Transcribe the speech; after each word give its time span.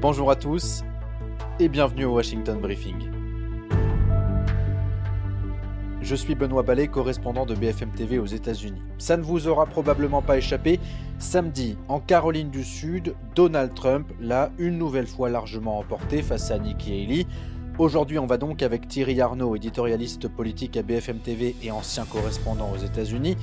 Bonjour 0.00 0.30
à 0.30 0.36
tous 0.36 0.84
et 1.58 1.68
bienvenue 1.68 2.04
au 2.04 2.14
Washington 2.14 2.60
Briefing. 2.60 3.10
Je 6.00 6.14
suis 6.14 6.36
Benoît 6.36 6.62
Ballet, 6.62 6.86
correspondant 6.86 7.44
de 7.44 7.56
BFM 7.56 7.90
TV 7.90 8.20
aux 8.20 8.26
États-Unis. 8.26 8.80
Ça 8.98 9.16
ne 9.16 9.24
vous 9.24 9.48
aura 9.48 9.66
probablement 9.66 10.22
pas 10.22 10.38
échappé, 10.38 10.78
samedi, 11.18 11.76
en 11.88 11.98
Caroline 11.98 12.48
du 12.48 12.62
Sud, 12.62 13.16
Donald 13.34 13.74
Trump 13.74 14.06
l'a 14.20 14.52
une 14.58 14.78
nouvelle 14.78 15.08
fois 15.08 15.30
largement 15.30 15.80
emporté 15.80 16.22
face 16.22 16.52
à 16.52 16.60
Nikki 16.60 16.92
Haley. 16.92 17.26
Aujourd'hui, 17.78 18.18
on 18.18 18.26
va 18.26 18.38
donc 18.38 18.64
avec 18.64 18.88
Thierry 18.88 19.20
Arnaud, 19.20 19.54
éditorialiste 19.54 20.26
politique 20.26 20.76
à 20.76 20.82
BFM 20.82 21.20
TV 21.20 21.54
et 21.62 21.70
ancien 21.70 22.04
correspondant 22.06 22.72
aux 22.72 22.76
États-Unis, 22.76 23.36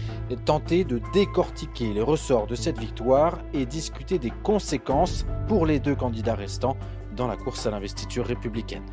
tenter 0.44 0.84
de 0.84 1.00
décortiquer 1.14 1.94
les 1.94 2.02
ressorts 2.02 2.46
de 2.46 2.56
cette 2.56 2.78
victoire 2.78 3.40
et 3.54 3.66
discuter 3.66 4.20
des 4.20 4.32
conséquences 4.44 5.26
pour 5.48 5.66
les 5.66 5.80
deux 5.80 5.96
candidats 5.96 6.36
restants 6.36 6.76
dans 7.16 7.28
la 7.28 7.38
course 7.38 7.66
à 7.66 7.72
l'investiture 7.72 8.26
républicaine. 8.26 8.84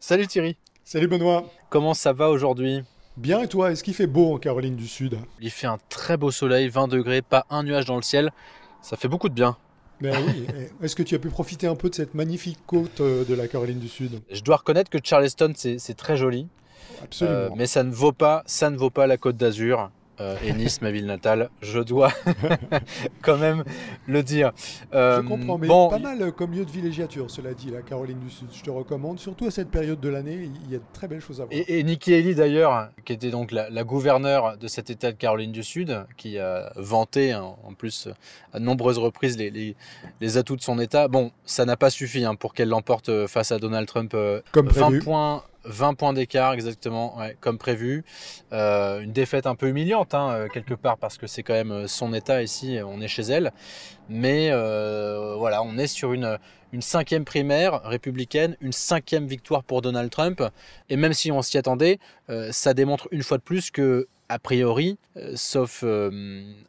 Salut 0.00 0.26
Thierry. 0.26 0.56
Salut 0.84 1.08
Benoît. 1.08 1.44
Comment 1.68 1.92
ça 1.92 2.14
va 2.14 2.30
aujourd'hui? 2.30 2.82
Bien 3.16 3.42
et 3.42 3.48
toi, 3.48 3.70
est-ce 3.70 3.84
qu'il 3.84 3.94
fait 3.94 4.08
beau 4.08 4.34
en 4.34 4.38
Caroline 4.38 4.74
du 4.74 4.88
Sud? 4.88 5.18
Il 5.40 5.50
fait 5.50 5.68
un 5.68 5.78
très 5.88 6.16
beau 6.16 6.32
soleil, 6.32 6.68
20 6.68 6.88
degrés, 6.88 7.22
pas 7.22 7.46
un 7.48 7.62
nuage 7.62 7.84
dans 7.84 7.94
le 7.94 8.02
ciel. 8.02 8.32
Ça 8.82 8.96
fait 8.96 9.06
beaucoup 9.06 9.28
de 9.28 9.34
bien. 9.34 9.56
Ben 10.00 10.16
oui. 10.26 10.46
Est-ce 10.82 10.96
que 10.96 11.04
tu 11.04 11.14
as 11.14 11.20
pu 11.20 11.28
profiter 11.28 11.68
un 11.68 11.76
peu 11.76 11.88
de 11.88 11.94
cette 11.94 12.14
magnifique 12.14 12.58
côte 12.66 13.00
euh, 13.00 13.24
de 13.24 13.34
la 13.34 13.46
Caroline 13.46 13.78
du 13.78 13.88
Sud? 13.88 14.20
Je 14.30 14.40
dois 14.42 14.56
reconnaître 14.56 14.90
que 14.90 14.98
Charleston, 15.02 15.52
c'est 15.54 15.96
très 15.96 16.16
joli. 16.16 16.48
Absolument. 17.02 17.36
Euh, 17.36 17.48
mais 17.56 17.66
ça 17.66 17.84
ne 17.84 17.92
vaut 17.92 18.12
pas, 18.12 18.42
ça 18.46 18.68
ne 18.70 18.76
vaut 18.76 18.90
pas 18.90 19.06
la 19.06 19.16
Côte 19.16 19.36
d'Azur. 19.36 19.90
Euh, 20.20 20.36
et 20.44 20.52
Nice, 20.52 20.80
ma 20.80 20.90
ville 20.90 21.06
natale, 21.06 21.50
je 21.60 21.80
dois 21.80 22.12
quand 23.22 23.36
même 23.36 23.64
le 24.06 24.22
dire. 24.22 24.52
Euh, 24.94 25.22
je 25.22 25.26
comprends, 25.26 25.58
mais 25.58 25.66
bon, 25.66 25.88
pas 25.88 25.98
mal 25.98 26.22
euh, 26.22 26.30
comme 26.30 26.52
lieu 26.52 26.64
de 26.64 26.70
villégiature, 26.70 27.30
cela 27.30 27.52
dit, 27.52 27.70
la 27.70 27.82
Caroline 27.82 28.20
du 28.20 28.30
Sud. 28.30 28.48
Je 28.52 28.62
te 28.62 28.70
recommande, 28.70 29.18
surtout 29.18 29.46
à 29.46 29.50
cette 29.50 29.70
période 29.70 30.00
de 30.00 30.08
l'année, 30.08 30.50
il 30.64 30.72
y 30.72 30.76
a 30.76 30.78
de 30.78 30.84
très 30.92 31.08
belles 31.08 31.20
choses 31.20 31.40
à 31.40 31.46
voir. 31.46 31.60
Et, 31.66 31.82
Nikki 31.82 32.14
Haley, 32.14 32.34
d'ailleurs, 32.34 32.90
qui 33.04 33.12
était 33.12 33.30
donc 33.30 33.50
la, 33.50 33.84
gouverneure 33.84 34.56
de 34.56 34.68
cet 34.68 34.88
État 34.90 35.10
de 35.10 35.16
Caroline 35.16 35.52
du 35.52 35.62
Sud, 35.62 36.06
qui 36.16 36.38
a 36.38 36.72
vanté 36.76 37.32
hein, 37.32 37.54
en 37.64 37.74
plus 37.74 38.08
à 38.52 38.60
de 38.60 38.64
nombreuses 38.64 38.98
reprises 38.98 39.36
les, 39.36 39.74
les, 40.20 40.38
atouts 40.38 40.56
de 40.56 40.62
son 40.62 40.78
État. 40.78 41.08
Bon, 41.08 41.32
ça 41.44 41.64
n'a 41.64 41.76
pas 41.76 41.90
suffi 41.90 42.24
hein, 42.24 42.34
pour 42.34 42.54
qu'elle 42.54 42.68
l'emporte 42.68 43.26
face 43.26 43.52
à 43.52 43.58
Donald 43.58 43.86
Trump. 43.86 44.16
comme 44.52 44.68
20 44.68 45.02
points 45.02 45.42
20 45.64 45.94
points 45.94 46.12
d'écart 46.12 46.52
exactement, 46.52 47.18
comme 47.40 47.58
prévu. 47.58 48.04
Euh, 48.52 49.00
une 49.00 49.12
défaite 49.12 49.46
un 49.46 49.54
peu 49.54 49.68
humiliante 49.68 50.14
hein, 50.14 50.30
euh, 50.30 50.48
quelque 50.48 50.74
part 50.74 50.98
parce 50.98 51.18
que 51.18 51.26
c'est 51.26 51.42
quand 51.42 51.54
même 51.54 51.72
euh, 51.72 51.86
son 51.86 52.12
état 52.12 52.42
ici, 52.42 52.78
on 52.84 53.00
est 53.00 53.08
chez 53.08 53.22
elle. 53.22 53.52
Mais 54.08 54.50
voilà, 54.50 55.62
on 55.62 55.78
est 55.78 55.86
sur 55.86 56.12
une, 56.12 56.38
une 56.72 56.82
cinquième 56.82 57.24
primaire 57.24 57.82
républicaine, 57.84 58.56
une 58.60 58.72
cinquième 58.72 59.26
victoire 59.26 59.64
pour 59.64 59.80
Donald 59.80 60.10
Trump. 60.10 60.42
Et 60.90 60.96
même 60.96 61.14
si 61.14 61.32
on 61.32 61.40
s'y 61.40 61.56
attendait, 61.56 61.98
ça 62.50 62.74
démontre 62.74 63.08
une 63.12 63.22
fois 63.22 63.38
de 63.38 63.42
plus 63.42 63.70
que 63.70 64.06
a 64.34 64.38
priori, 64.38 64.98
sauf 65.34 65.84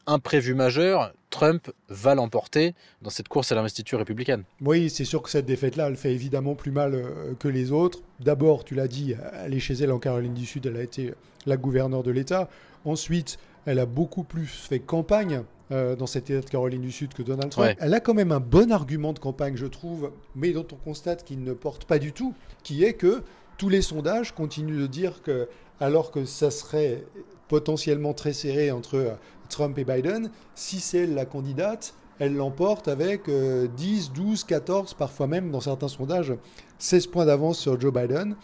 imprévu 0.05 0.53
majeur, 0.53 1.13
Trump 1.35 1.69
va 1.89 2.15
l'emporter 2.15 2.75
dans 3.01 3.09
cette 3.09 3.27
course 3.27 3.51
à 3.51 3.55
l'investiture 3.55 3.99
républicaine. 3.99 4.43
Oui, 4.61 4.89
c'est 4.89 5.03
sûr 5.03 5.21
que 5.21 5.29
cette 5.29 5.45
défaite-là, 5.45 5.87
elle 5.89 5.97
fait 5.97 6.13
évidemment 6.13 6.55
plus 6.55 6.71
mal 6.71 6.95
euh, 6.95 7.33
que 7.37 7.49
les 7.49 7.73
autres. 7.73 7.99
D'abord, 8.21 8.63
tu 8.63 8.73
l'as 8.73 8.87
dit, 8.87 9.15
elle 9.43 9.53
est 9.53 9.59
chez 9.59 9.73
elle 9.73 9.91
en 9.91 9.99
Caroline 9.99 10.33
du 10.33 10.45
Sud, 10.45 10.65
elle 10.65 10.77
a 10.77 10.81
été 10.81 11.13
la 11.45 11.57
gouverneure 11.57 12.03
de 12.03 12.11
l'État. 12.11 12.47
Ensuite, 12.85 13.37
elle 13.65 13.79
a 13.79 13.85
beaucoup 13.85 14.23
plus 14.23 14.47
fait 14.47 14.79
campagne 14.79 15.43
euh, 15.73 15.97
dans 15.97 16.07
cet 16.07 16.29
État 16.29 16.39
de 16.39 16.49
Caroline 16.49 16.81
du 16.81 16.91
Sud 16.93 17.13
que 17.13 17.21
Donald 17.21 17.51
Trump. 17.51 17.75
Elle 17.81 17.93
a 17.93 17.99
quand 17.99 18.13
même 18.13 18.31
un 18.31 18.39
bon 18.39 18.71
argument 18.71 19.11
de 19.11 19.19
campagne, 19.19 19.57
je 19.57 19.65
trouve, 19.65 20.11
mais 20.35 20.51
dont 20.51 20.67
on 20.71 20.77
constate 20.77 21.25
qu'il 21.25 21.43
ne 21.43 21.51
porte 21.51 21.83
pas 21.83 21.99
du 21.99 22.13
tout, 22.13 22.33
qui 22.63 22.85
est 22.85 22.93
que 22.93 23.23
tous 23.57 23.67
les 23.67 23.81
sondages 23.81 24.33
continuent 24.33 24.79
de 24.79 24.87
dire 24.87 25.21
que, 25.21 25.49
alors 25.81 26.11
que 26.11 26.23
ça 26.23 26.49
serait 26.49 27.03
potentiellement 27.47 28.13
très 28.13 28.33
serré 28.33 28.71
entre 28.71 28.95
euh, 28.95 29.13
Trump 29.49 29.77
et 29.77 29.83
Biden, 29.83 30.31
si 30.55 30.79
c'est 30.79 31.05
la 31.05 31.25
candidate, 31.25 31.93
elle 32.17 32.35
l'emporte 32.35 32.87
avec 32.87 33.29
10, 33.29 34.11
12, 34.13 34.45
14, 34.45 34.93
parfois 34.93 35.27
même 35.27 35.51
dans 35.51 35.59
certains 35.59 35.89
sondages, 35.89 36.33
16 36.79 37.07
points 37.07 37.25
d'avance 37.25 37.59
sur 37.59 37.79
Joe 37.79 37.93
Biden. 37.93 38.35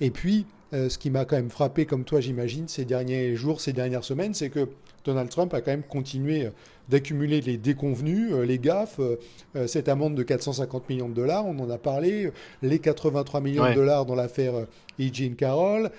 Et 0.00 0.10
puis, 0.10 0.46
euh, 0.72 0.88
ce 0.88 0.98
qui 0.98 1.10
m'a 1.10 1.24
quand 1.24 1.36
même 1.36 1.50
frappé, 1.50 1.84
comme 1.84 2.04
toi 2.04 2.20
j'imagine, 2.20 2.68
ces 2.68 2.84
derniers 2.84 3.34
jours, 3.34 3.60
ces 3.60 3.72
dernières 3.72 4.04
semaines, 4.04 4.34
c'est 4.34 4.50
que 4.50 4.68
Donald 5.04 5.28
Trump 5.28 5.52
a 5.52 5.60
quand 5.60 5.72
même 5.72 5.82
continué 5.82 6.46
euh, 6.46 6.50
d'accumuler 6.88 7.40
les 7.40 7.56
déconvenus, 7.56 8.32
euh, 8.32 8.44
les 8.44 8.58
gaffes, 8.58 9.00
cette 9.66 9.88
amende 9.88 10.14
de 10.14 10.22
450 10.22 10.88
millions 10.88 11.08
de 11.08 11.14
dollars, 11.14 11.46
on 11.46 11.58
en 11.58 11.70
a 11.70 11.78
parlé, 11.78 12.30
les 12.62 12.78
83 12.78 13.40
millions 13.40 13.68
de 13.68 13.74
dollars 13.74 14.06
dans 14.06 14.14
l'affaire 14.14 14.54
E. 14.54 14.66
Jean 15.12 15.34
Carroll, 15.34 15.90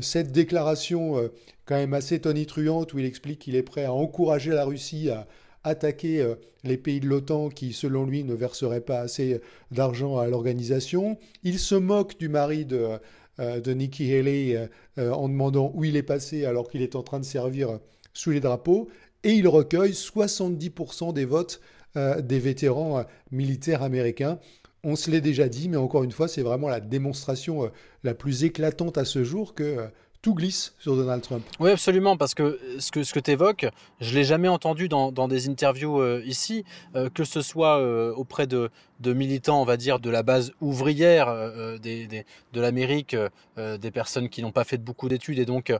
cette 0.00 0.32
déclaration 0.32 1.30
quand 1.66 1.74
même 1.74 1.94
assez 1.94 2.20
tonitruante 2.20 2.92
où 2.92 2.98
il 2.98 3.04
explique 3.04 3.40
qu'il 3.40 3.56
est 3.56 3.62
prêt 3.62 3.84
à 3.84 3.92
encourager 3.92 4.52
la 4.52 4.64
Russie 4.64 5.10
à 5.10 5.26
attaquer 5.64 6.34
les 6.62 6.76
pays 6.76 7.00
de 7.00 7.06
l'OTAN 7.06 7.48
qui, 7.48 7.72
selon 7.72 8.04
lui, 8.04 8.22
ne 8.22 8.34
verseraient 8.34 8.80
pas 8.80 9.00
assez 9.00 9.40
d'argent 9.70 10.18
à 10.18 10.26
l'organisation. 10.26 11.18
Il 11.42 11.58
se 11.58 11.74
moque 11.74 12.18
du 12.18 12.28
mari 12.28 12.64
de 12.64 12.98
de 13.38 13.72
Nikki 13.72 14.12
Haley 14.12 14.56
euh, 14.56 14.66
euh, 14.98 15.12
en 15.12 15.28
demandant 15.28 15.70
où 15.74 15.84
il 15.84 15.96
est 15.96 16.02
passé 16.02 16.44
alors 16.44 16.68
qu'il 16.68 16.82
est 16.82 16.96
en 16.96 17.02
train 17.02 17.20
de 17.20 17.24
servir 17.24 17.78
sous 18.12 18.30
les 18.30 18.40
drapeaux. 18.40 18.88
Et 19.24 19.32
il 19.32 19.48
recueille 19.48 19.92
70% 19.92 21.12
des 21.12 21.24
votes 21.24 21.60
des 21.96 22.38
vétérans 22.38 23.04
militaires 23.32 23.82
américains. 23.82 24.38
On 24.84 24.94
se 24.94 25.10
l'est 25.10 25.20
déjà 25.20 25.48
dit, 25.48 25.68
mais 25.68 25.76
encore 25.76 26.04
une 26.04 26.12
fois, 26.12 26.28
c'est 26.28 26.42
vraiment 26.42 26.68
la 26.68 26.78
démonstration 26.78 27.72
la 28.04 28.14
plus 28.14 28.44
éclatante 28.44 28.98
à 28.98 29.04
ce 29.04 29.24
jour 29.24 29.56
que 29.56 29.88
tout 30.22 30.34
glisse 30.34 30.74
sur 30.78 30.96
Donald 30.96 31.22
Trump. 31.22 31.44
Oui, 31.60 31.70
absolument, 31.70 32.16
parce 32.16 32.34
que 32.34 32.58
ce 32.78 32.90
que, 32.90 33.04
ce 33.04 33.12
que 33.12 33.20
tu 33.20 33.30
évoques, 33.32 33.66
je 34.00 34.14
l'ai 34.14 34.24
jamais 34.24 34.48
entendu 34.48 34.88
dans, 34.88 35.28
des 35.28 35.48
interviews 35.48 36.00
euh, 36.00 36.22
ici, 36.24 36.64
euh, 36.96 37.08
que 37.08 37.24
ce 37.24 37.40
soit 37.40 37.78
euh, 37.78 38.12
auprès 38.14 38.46
de, 38.46 38.70
militants, 39.06 39.60
on 39.60 39.64
va 39.64 39.76
dire, 39.76 40.00
de 40.00 40.10
la 40.10 40.22
base 40.22 40.52
ouvrière 40.60 41.26
de 41.28 42.60
l'Amérique, 42.60 43.16
des 43.56 43.90
personnes 43.90 44.28
qui 44.28 44.42
n'ont 44.42 44.52
pas 44.52 44.64
fait 44.64 44.78
beaucoup 44.78 45.08
d'études 45.08 45.38
et 45.38 45.44
donc 45.44 45.72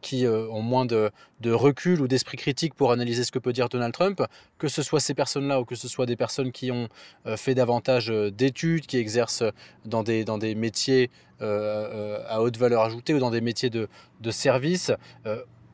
qui 0.00 0.26
ont 0.26 0.62
moins 0.62 0.86
de, 0.86 1.10
de 1.40 1.52
recul 1.52 2.00
ou 2.00 2.08
d'esprit 2.08 2.36
critique 2.36 2.74
pour 2.74 2.92
analyser 2.92 3.24
ce 3.24 3.32
que 3.32 3.38
peut 3.38 3.52
dire 3.52 3.68
Donald 3.68 3.92
Trump, 3.92 4.22
que 4.58 4.68
ce 4.68 4.82
soit 4.82 5.00
ces 5.00 5.14
personnes-là 5.14 5.60
ou 5.60 5.64
que 5.64 5.74
ce 5.74 5.88
soit 5.88 6.06
des 6.06 6.16
personnes 6.16 6.52
qui 6.52 6.70
ont 6.70 6.88
fait 7.36 7.54
davantage 7.54 8.08
d'études, 8.08 8.86
qui 8.86 8.96
exercent 8.98 9.44
dans 9.84 10.02
des, 10.02 10.54
métiers 10.54 11.10
à 11.40 12.42
haute 12.42 12.56
valeur 12.56 12.82
ajoutée 12.82 13.14
ou 13.14 13.18
dans 13.18 13.30
des 13.30 13.40
métiers 13.40 13.70
de, 13.70 13.88
de 14.20 14.30
service, 14.30 14.92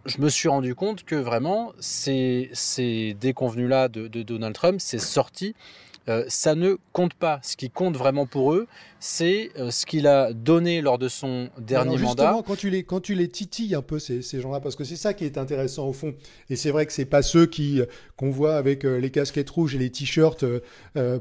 je 0.07 0.21
me 0.21 0.29
suis 0.29 0.49
rendu 0.49 0.75
compte 0.75 1.05
que 1.05 1.17
vraiment 1.17 1.73
ces, 1.81 2.49
ces 2.53 3.15
déconvenus-là 3.15 3.89
de, 3.89 4.07
de, 4.07 4.23
Donald 4.23 4.55
Trump, 4.55 4.81
ces 4.81 4.99
sorties, 4.99 5.55
euh, 6.09 6.25
ça 6.29 6.55
ne 6.55 6.77
compte 6.93 7.15
pas. 7.15 7.41
Ce 7.43 7.57
qui 7.57 7.71
compte 7.71 7.97
vraiment 7.97 8.27
pour 8.27 8.53
eux, 8.53 8.67
c'est 9.01 9.51
euh, 9.59 9.71
ce 9.71 9.87
qu'il 9.87 10.07
a 10.07 10.33
donné 10.33 10.81
lors 10.81 10.99
de 10.99 11.09
son 11.09 11.49
dernier 11.59 11.99
mandat. 11.99 12.43
Quand 12.47 12.57
tu 12.57 12.71
les, 12.71 12.85
quand 12.85 13.01
tu 13.01 13.15
les 13.15 13.29
titilles 13.29 13.75
un 13.75 13.83
peu 13.83 13.99
ces, 13.99 14.23
ces 14.23 14.41
gens-là, 14.41 14.61
parce 14.61 14.77
que 14.77 14.85
c'est 14.85 14.97
ça 14.97 15.15
qui 15.15 15.25
est 15.25 15.37
intéressant 15.37 15.89
au 15.89 15.93
fond. 15.93 16.15
Et 16.49 16.57
c'est 16.57 16.71
vrai 16.71 16.87
que 16.87 16.93
c'est 16.93 17.07
pas 17.07 17.23
ceux 17.23 17.47
qui 17.47 17.81
euh, 17.81 17.87
qu'on 18.17 18.31
voit 18.31 18.57
avec 18.57 18.85
les 18.85 19.11
casquettes 19.11 19.51
rouges 19.51 19.75
et 19.75 19.79
les 19.79 19.91
t-shirts 19.91 20.45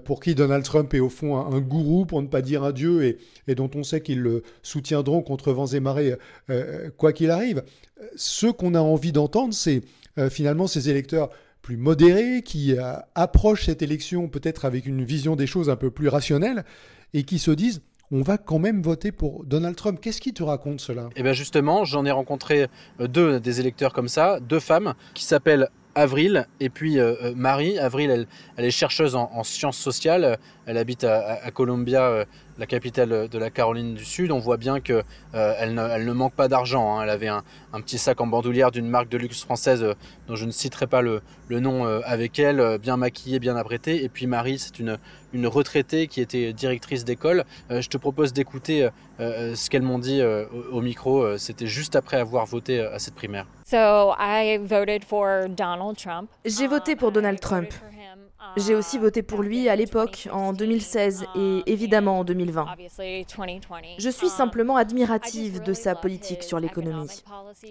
pour 0.06 0.22
qui 0.22 0.34
Donald 0.34 0.64
Trump 0.64 0.94
est 0.94 1.00
au 1.00 1.10
fond 1.10 1.36
un, 1.36 1.60
gourou, 1.60 2.06
pour 2.06 2.22
ne 2.22 2.28
pas 2.28 2.42
dire 2.42 2.64
un 2.64 2.72
dieu, 2.72 3.04
et, 3.04 3.18
et 3.48 3.56
dont 3.56 3.70
on 3.76 3.84
sait 3.84 4.00
qu'ils 4.00 4.22
le 4.22 4.44
soutiendront 4.64 5.22
contre 5.22 5.52
vents 5.52 5.68
et 5.68 5.82
marées 5.82 6.16
quoi 6.96 7.12
qu'il 7.12 7.32
arrive. 7.32 7.64
Ce 8.16 8.48
qu'on 8.48 8.76
a 8.76 8.80
envie 8.80 9.12
d'entendre, 9.12 9.54
c'est 9.54 9.82
finalement 10.30 10.68
ces 10.68 10.90
électeurs 10.90 11.30
plus 11.66 11.78
modérés, 11.78 12.44
qui 12.44 12.78
euh, 12.78 12.94
approchent 13.16 13.66
cette 13.66 13.82
élection 13.82 14.28
peut-être 14.28 14.66
avec 14.66 14.86
une 14.86 15.04
vision 15.04 15.36
des 15.36 15.48
choses 15.48 15.68
un 15.72 15.76
peu 15.76 15.90
plus 15.90 16.10
rationnelle, 16.10 16.64
et 17.16 17.24
qui 17.24 17.40
se 17.40 17.50
disent 17.50 17.82
on 18.12 18.22
va 18.22 18.38
quand 18.38 18.60
même 18.60 18.84
voter 18.84 19.12
pour 19.12 19.44
Donald 19.46 19.76
Trump. 19.76 20.00
Qu'est-ce 20.00 20.22
qui 20.22 20.32
te 20.32 20.44
raconte 20.44 20.80
cela? 20.80 21.10
Eh 21.16 21.24
bien 21.24 21.34
justement, 21.34 21.84
j'en 21.84 22.06
ai 22.06 22.12
rencontré 22.12 22.68
euh, 23.00 23.08
deux 23.08 23.40
des 23.40 23.62
électeurs 23.62 23.94
comme 23.94 24.08
ça, 24.08 24.40
deux 24.40 24.60
femmes 24.60 24.94
qui 25.16 25.24
s'appellent 25.26 25.70
Avril 25.96 26.46
et 26.60 26.70
puis 26.70 27.00
euh, 27.00 27.34
Marie. 27.36 27.80
Avril, 27.80 28.28
elle, 28.58 28.66
est 28.66 28.70
chercheuse 28.70 29.16
en, 29.16 29.44
sciences 29.44 29.80
sociales. 29.80 30.38
Elle 30.66 30.78
habite 30.78 31.04
à, 31.04 31.52
Columbia, 31.52 32.26
la 32.58 32.66
capitale 32.66 33.28
de 33.28 33.38
la 33.38 33.50
Caroline 33.50 33.94
du 33.96 34.06
Sud. 34.06 34.32
On 34.32 34.40
voit 34.40 34.58
bien 34.58 34.80
qu'elle 34.80 35.04
ne, 35.34 35.90
elle 35.90 36.06
ne 36.06 36.14
manque 36.14 36.34
pas 36.34 36.48
d'argent. 36.48 36.98
Hein. 36.98 37.04
Elle 37.04 37.10
avait 37.10 37.28
un, 37.28 37.44
petit 37.74 37.98
sac 37.98 38.22
en 38.22 38.28
bandoulière 38.28 38.72
d'une 38.72 38.88
marque 38.88 39.10
de 39.10 39.18
luxe 39.18 39.44
française 39.44 39.86
dont 40.28 40.36
je 40.36 40.46
ne 40.46 40.52
citerai 40.52 40.88
pas 40.88 41.02
le, 41.02 41.22
nom 41.50 41.86
avec 41.86 42.40
elle, 42.40 42.78
bien 42.80 42.98
maquillée, 42.98 43.40
bien 43.40 43.56
apprêtée. 43.56 44.04
Et 44.04 44.10
puis 44.10 44.28
Marie, 44.28 44.60
c'est 44.60 44.80
une, 44.80 44.98
une 45.34 45.48
retraitée 45.48 46.08
qui 46.08 46.22
était 46.22 46.54
directrice 46.54 47.06
d'école. 47.06 47.46
je 47.70 47.88
te 47.88 47.98
propose 47.98 48.34
d'écouter 48.34 48.90
ce 49.20 49.70
qu'elles 49.70 49.84
m'ont 49.84 50.00
dit 50.00 50.22
au, 50.72 50.82
micro. 50.82 51.38
C'était 51.38 51.68
juste 51.68 51.96
après 51.96 52.18
avoir 52.18 52.46
voté 52.46 52.80
à 52.80 53.00
cette 53.00 53.16
primaire. 53.16 53.46
J'ai 56.46 56.68
voté 56.68 56.96
pour 56.96 57.12
Donald 57.12 57.40
Trump. 57.40 57.70
J'ai 58.58 58.76
aussi 58.76 58.98
voté 58.98 59.22
pour 59.22 59.42
lui 59.42 59.70
à 59.70 59.76
l'époque, 59.76 60.28
en 60.32 60.54
2016 60.54 61.26
et 61.36 61.64
évidemment 61.66 62.20
en 62.20 62.24
2020. 62.24 62.66
Je 63.98 64.10
suis 64.10 64.30
simplement 64.30 64.78
admirative 64.78 65.62
de 65.62 65.74
sa 65.74 65.96
politique 65.96 66.44
sur 66.44 66.60
l'économie. 66.60 67.24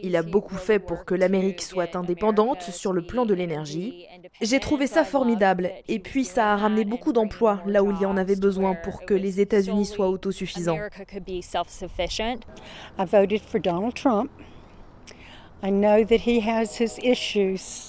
Il 0.02 0.16
a 0.16 0.22
beaucoup 0.22 0.56
fait 0.56 0.78
pour 0.78 1.04
que 1.04 1.14
l'Amérique 1.14 1.62
soit 1.62 1.96
indépendante 1.96 2.62
sur 2.62 2.92
le 2.92 3.02
plan 3.06 3.26
de 3.26 3.34
l'énergie. 3.34 4.06
J'ai 4.40 4.60
trouvé 4.60 4.86
ça 4.86 5.04
formidable 5.04 5.70
et 5.88 5.98
puis 5.98 6.24
ça 6.24 6.52
a 6.52 6.56
ramené 6.56 6.84
beaucoup 6.84 7.12
d'emplois 7.12 7.60
là 7.66 7.82
où 7.82 7.90
il 7.90 8.00
y 8.00 8.06
en 8.06 8.16
avait 8.16 8.36
besoin 8.36 8.74
pour 8.74 9.04
que 9.04 9.14
les 9.14 9.40
États-Unis 9.40 9.86
soient 9.86 10.08
autosuffisants. 10.08 10.78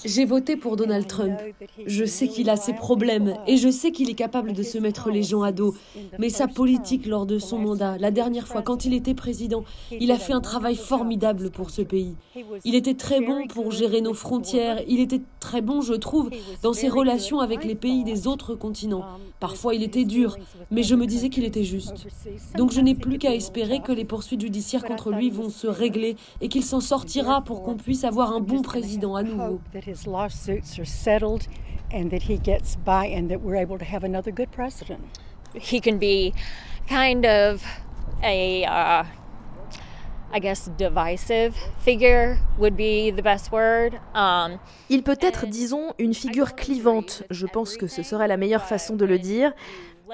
J'ai 0.04 0.24
voté 0.24 0.56
pour 0.56 0.76
Donald 0.76 1.06
Trump. 1.06 1.38
Je 1.84 2.06
sais 2.06 2.26
qu'il 2.26 2.48
a 2.48 2.56
ses 2.56 2.72
problèmes 2.72 3.34
et 3.46 3.58
je 3.58 3.68
sais 3.68 3.90
qu'il 3.90 4.08
est 4.08 4.14
capable 4.14 4.54
de 4.54 4.62
se 4.62 4.78
mettre 4.78 5.10
les 5.10 5.22
gens 5.22 5.42
à 5.42 5.52
dos. 5.52 5.74
Mais 6.18 6.30
sa 6.30 6.48
politique 6.48 7.04
lors 7.04 7.26
de 7.26 7.38
son 7.38 7.58
mandat, 7.58 7.98
la 7.98 8.10
dernière 8.10 8.48
fois, 8.48 8.62
quand 8.62 8.86
il 8.86 8.94
était 8.94 9.12
président, 9.12 9.62
il 9.90 10.10
a 10.10 10.16
fait 10.16 10.32
un 10.32 10.40
travail 10.40 10.76
formidable 10.76 11.50
pour 11.50 11.68
ce 11.68 11.82
pays. 11.82 12.14
Il 12.64 12.74
était 12.74 12.94
très 12.94 13.20
bon 13.20 13.46
pour 13.46 13.72
gérer 13.72 14.00
nos 14.00 14.14
frontières. 14.14 14.80
Il 14.88 15.00
était 15.00 15.20
très 15.38 15.60
bon, 15.60 15.82
je 15.82 15.94
trouve, 15.94 16.30
dans 16.62 16.72
ses 16.72 16.88
relations 16.88 17.40
avec 17.40 17.62
les 17.62 17.74
pays 17.74 18.04
des 18.04 18.26
autres 18.26 18.54
continents. 18.54 19.04
Parfois, 19.38 19.74
il 19.74 19.82
était 19.82 20.04
dur, 20.04 20.38
mais 20.70 20.82
je 20.82 20.94
me 20.94 21.06
disais 21.06 21.28
qu'il 21.28 21.44
était 21.44 21.64
juste. 21.64 22.06
Donc 22.56 22.72
je 22.72 22.80
n'ai 22.80 22.94
plus 22.94 23.18
qu'à 23.18 23.34
espérer 23.34 23.80
que 23.80 23.92
les 23.92 24.06
poursuites 24.06 24.40
judiciaires 24.40 24.84
contre 24.84 25.10
lui 25.10 25.28
vont 25.28 25.50
se 25.50 25.66
régler 25.66 26.16
et 26.40 26.48
qu'il 26.48 26.64
s'en 26.64 26.80
sortira 26.80 27.42
pour 27.42 27.65
qu'on 27.66 27.76
puisse 27.76 28.04
avoir 28.04 28.32
un 28.32 28.40
bon 28.40 28.62
président 28.62 29.16
à 29.16 29.22
nouveau. 29.24 29.60
He 35.54 35.80
can 35.80 35.96
be 35.96 36.32
kind 36.88 37.24
of 37.24 37.62
a 38.22 38.62
uh, 38.64 39.04
I 40.32 40.40
guess 40.40 40.68
divisive 40.76 41.56
figure 41.80 42.36
would 42.58 42.76
be 42.76 43.10
the 43.10 43.22
best 43.22 43.50
word. 43.50 43.94
Um, 44.14 44.58
Il 44.88 45.02
peut 45.02 45.18
être, 45.20 45.46
disons, 45.46 45.92
une 45.98 46.14
figure 46.14 46.54
clivante. 46.54 47.24
Je 47.30 47.46
pense 47.46 47.76
que 47.76 47.86
ce 47.86 48.02
serait 48.02 48.28
la 48.28 48.36
meilleure 48.36 48.64
façon 48.64 48.96
de 48.96 49.04
le 49.04 49.18
dire. 49.18 49.52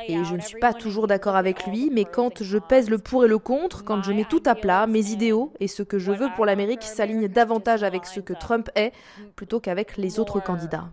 Et 0.08 0.24
je 0.24 0.34
ne 0.34 0.40
suis 0.40 0.58
pas 0.58 0.72
toujours 0.72 1.06
d'accord 1.06 1.36
avec 1.36 1.66
lui, 1.66 1.90
mais 1.92 2.04
quand 2.04 2.42
je 2.42 2.58
pèse 2.58 2.88
le 2.88 2.98
pour 2.98 3.24
et 3.24 3.28
le 3.28 3.38
contre, 3.38 3.84
quand 3.84 4.02
je 4.02 4.12
mets 4.12 4.24
tout 4.24 4.42
à 4.46 4.54
plat, 4.54 4.86
mes 4.86 5.10
idéaux 5.10 5.52
et 5.60 5.68
ce 5.68 5.82
que 5.82 5.98
je 5.98 6.12
veux 6.12 6.28
pour 6.34 6.46
l'Amérique 6.46 6.82
s'alignent 6.82 7.28
davantage 7.28 7.82
avec 7.82 8.06
ce 8.06 8.20
que 8.20 8.32
Trump 8.32 8.70
est 8.74 8.92
plutôt 9.36 9.60
qu'avec 9.60 9.96
les 9.96 10.18
autres 10.18 10.40
candidats. 10.40 10.88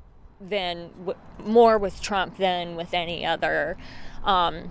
um. 4.25 4.63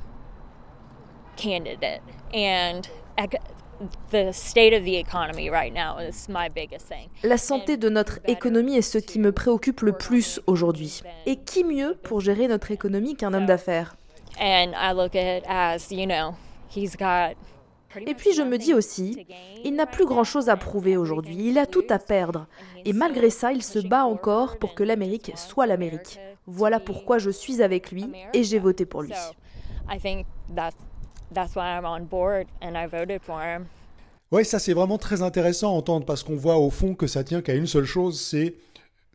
La 7.22 7.38
santé 7.38 7.76
de 7.76 7.88
notre 7.88 8.19
économie 8.26 8.76
est 8.76 8.82
ce 8.82 8.98
qui 8.98 9.19
me 9.20 9.30
préoccupe 9.30 9.82
le 9.82 9.92
plus 9.92 10.40
aujourd'hui. 10.46 11.02
Et 11.26 11.36
qui 11.36 11.64
mieux 11.64 11.96
pour 12.02 12.20
gérer 12.20 12.48
notre 12.48 12.72
économie 12.72 13.14
qu'un 13.14 13.34
homme 13.34 13.46
d'affaires? 13.46 13.96
Et 18.06 18.14
puis 18.14 18.35
je 18.35 18.43
me 18.43 18.58
dis 18.58 18.75
aussi, 18.75 19.26
il 19.64 19.75
n'a 19.75 19.87
plus 19.87 20.05
grand-chose 20.05 20.49
à 20.49 20.56
prouver 20.56 20.96
aujourd'hui, 20.96 21.49
il 21.49 21.58
a 21.58 21.67
tout 21.67 21.85
à 21.88 21.99
perdre. 21.99 22.46
Et 22.85 22.93
malgré 22.93 23.31
ça, 23.31 23.52
il 23.52 23.62
se 23.62 23.79
bat 23.79 24.05
encore 24.05 24.58
pour 24.58 24.75
que 24.75 24.82
l'Amérique 24.82 25.32
soit 25.37 25.67
l'Amérique. 25.67 26.20
Voilà 26.46 26.81
pourquoi 26.81 27.19
je 27.19 27.31
suis 27.31 27.62
avec 27.62 27.90
lui 27.90 28.06
et 28.35 28.43
j'ai 28.43 28.58
voté 28.58 28.85
pour 28.85 29.02
lui. 29.02 29.14
Oui, 34.31 34.44
ça 34.44 34.58
c'est 34.58 34.75
vraiment 34.75 34.99
très 34.99 35.23
intéressant 35.23 35.69
à 35.69 35.76
entendre 35.76 36.05
parce 36.05 36.23
qu'on 36.23 36.37
voit 36.37 36.58
au 36.58 36.70
fond 36.70 36.94
que 36.94 37.06
ça 37.06 37.25
tient 37.25 37.40
qu'à 37.40 37.55
une 37.55 37.67
seule 37.67 37.87
chose, 37.87 38.20
c'est 38.20 38.56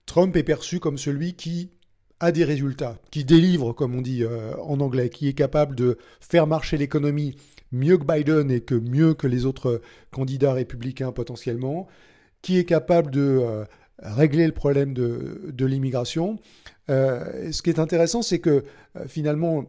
Trump 0.05 0.35
est 0.35 0.43
perçu 0.43 0.79
comme 0.79 0.97
celui 0.97 1.35
qui 1.35 1.69
a 2.23 2.31
des 2.31 2.45
résultats, 2.45 2.97
qui 3.11 3.25
délivre, 3.25 3.73
comme 3.73 3.95
on 3.95 4.01
dit 4.01 4.23
euh, 4.23 4.55
en 4.63 4.79
anglais, 4.79 5.09
qui 5.09 5.27
est 5.27 5.33
capable 5.33 5.75
de 5.75 5.97
faire 6.21 6.47
marcher 6.47 6.77
l'économie 6.77 7.35
mieux 7.73 7.97
que 7.97 8.05
Biden 8.05 8.49
et 8.49 8.61
que 8.61 8.75
mieux 8.75 9.13
que 9.13 9.27
les 9.27 9.45
autres 9.45 9.81
candidats 10.09 10.53
républicains 10.53 11.11
potentiellement, 11.11 11.87
qui 12.41 12.57
est 12.57 12.63
capable 12.63 13.11
de 13.11 13.39
euh, 13.41 13.65
régler 13.99 14.45
le 14.45 14.53
problème 14.53 14.93
de, 14.93 15.65
l'immigration. 15.65 16.39
Euh, 16.89 17.51
ce 17.51 17.61
qui 17.61 17.69
est 17.69 17.79
intéressant, 17.79 18.21
c'est 18.21 18.39
que 18.39 18.63
finalement, 19.07 19.65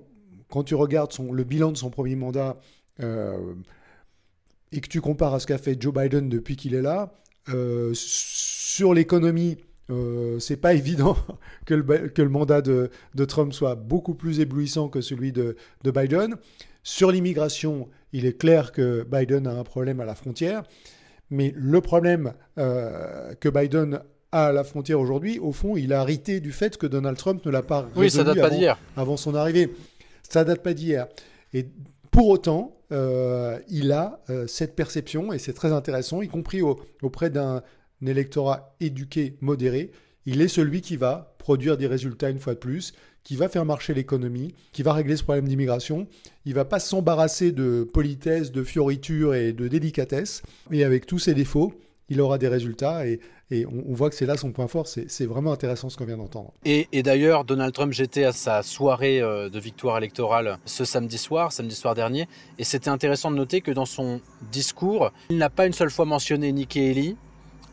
quand 0.48 0.62
tu 0.62 0.76
regardes 0.76 1.12
le 1.32 1.42
bilan 1.42 1.72
de 1.72 1.76
son 1.76 1.90
premier 1.90 2.14
mandat 2.14 2.56
et 3.00 4.80
que 4.80 4.88
tu 4.88 5.00
compares 5.00 5.34
à 5.34 5.40
ce 5.40 5.46
qu'a 5.48 5.58
fait 5.58 5.80
Joe 5.80 5.92
Biden 5.92 6.28
depuis 6.28 6.54
qu'il 6.54 6.74
est 6.74 6.82
là, 6.82 7.12
sur 7.94 8.94
l'économie, 8.94 9.56
euh, 9.90 10.38
c'est 10.38 10.56
pas 10.56 10.74
évident 10.74 11.16
que 11.66 11.74
le, 11.74 12.08
que 12.08 12.22
le 12.22 12.28
mandat 12.28 12.62
de, 12.62 12.90
de, 13.14 13.24
Trump 13.24 13.52
soit 13.52 13.74
beaucoup 13.74 14.14
plus 14.14 14.40
éblouissant 14.40 14.88
que 14.88 15.00
celui 15.00 15.32
de, 15.32 15.56
de 15.82 15.90
Biden. 15.90 16.36
Sur 16.82 17.10
l'immigration, 17.10 17.88
il 18.12 18.26
est 18.26 18.38
clair 18.38 18.72
que 18.72 19.06
Biden 19.10 19.46
a 19.46 19.52
un 19.52 19.64
problème 19.64 20.00
à 20.00 20.04
la 20.04 20.14
frontière, 20.14 20.62
mais 21.30 21.52
le 21.56 21.80
problème 21.80 22.34
euh, 22.58 23.34
que 23.34 23.48
Biden 23.48 24.00
a 24.32 24.46
à 24.46 24.52
la 24.52 24.64
frontière 24.64 24.98
aujourd'hui, 24.98 25.38
au 25.38 25.52
fond, 25.52 25.76
il 25.76 25.92
a 25.92 26.02
hérité 26.02 26.40
du 26.40 26.50
fait 26.50 26.76
que 26.76 26.88
Donald 26.88 27.16
Trump 27.16 27.46
ne 27.46 27.52
l'a 27.52 27.62
pas 27.62 27.86
oui, 27.94 28.10
ça 28.10 28.24
date 28.24 28.38
avant, 28.38 28.48
pas 28.48 28.78
avant 28.96 29.16
son 29.16 29.32
arrivée. 29.36 29.72
Ça 30.28 30.42
date 30.42 30.60
pas 30.60 30.74
d'hier. 30.74 31.06
Et 31.52 31.68
pour 32.10 32.28
autant, 32.28 32.76
euh, 32.90 33.60
il 33.68 33.92
a 33.92 34.20
euh, 34.30 34.48
cette 34.48 34.74
perception, 34.74 35.32
et 35.32 35.38
c'est 35.38 35.52
très 35.52 35.72
intéressant, 35.72 36.20
y 36.20 36.26
compris 36.26 36.62
auprès 36.62 37.30
d'un 37.30 37.62
électorat 38.02 38.74
éduqué, 38.80 39.36
modéré, 39.40 39.90
il 40.26 40.40
est 40.40 40.48
celui 40.48 40.80
qui 40.80 40.96
va 40.96 41.34
produire 41.38 41.76
des 41.76 41.86
résultats 41.86 42.30
une 42.30 42.38
fois 42.38 42.54
de 42.54 42.58
plus, 42.58 42.94
qui 43.22 43.36
va 43.36 43.48
faire 43.48 43.64
marcher 43.64 43.94
l'économie, 43.94 44.54
qui 44.72 44.82
va 44.82 44.92
régler 44.92 45.16
ce 45.16 45.22
problème 45.22 45.48
d'immigration. 45.48 46.06
Il 46.44 46.54
va 46.54 46.64
pas 46.64 46.78
s'embarrasser 46.78 47.52
de 47.52 47.88
politesse, 47.90 48.52
de 48.52 48.62
fioritures 48.62 49.34
et 49.34 49.52
de 49.52 49.68
délicatesse. 49.68 50.42
Et 50.70 50.84
avec 50.84 51.06
tous 51.06 51.18
ses 51.18 51.34
défauts, 51.34 51.72
il 52.10 52.20
aura 52.20 52.38
des 52.38 52.48
résultats 52.48 53.06
et, 53.06 53.20
on, 53.50 53.94
voit 53.94 54.10
que 54.10 54.16
c'est 54.16 54.26
là 54.26 54.36
son 54.36 54.50
point 54.50 54.66
fort. 54.66 54.88
C'est 54.88 55.26
vraiment 55.26 55.52
intéressant 55.52 55.88
ce 55.88 55.96
qu'on 55.96 56.06
vient 56.06 56.16
d'entendre. 56.16 56.52
Et, 56.64 56.88
d'ailleurs, 57.04 57.44
Donald 57.44 57.72
Trump, 57.72 57.92
j'étais 57.92 58.24
à 58.24 58.32
sa 58.32 58.64
soirée 58.64 59.20
euh, 59.20 59.48
de 59.48 59.60
victoire 59.60 59.96
électorale 59.96 60.58
ce 60.64 60.84
samedi 60.84 61.18
soir, 61.18 61.52
samedi 61.52 61.76
soir 61.76 61.94
dernier, 61.94 62.26
et 62.58 62.64
c'était 62.64 62.90
intéressant 62.90 63.30
de 63.30 63.36
noter 63.36 63.60
que 63.60 63.70
dans 63.70 63.84
son 63.84 64.20
discours, 64.50 65.12
il 65.30 65.38
n'a 65.38 65.50
pas 65.50 65.66
une 65.66 65.72
seule 65.72 65.90
fois 65.90 66.04
mentionné 66.04 66.50
Nikki 66.50 66.80
Haley, 66.80 67.16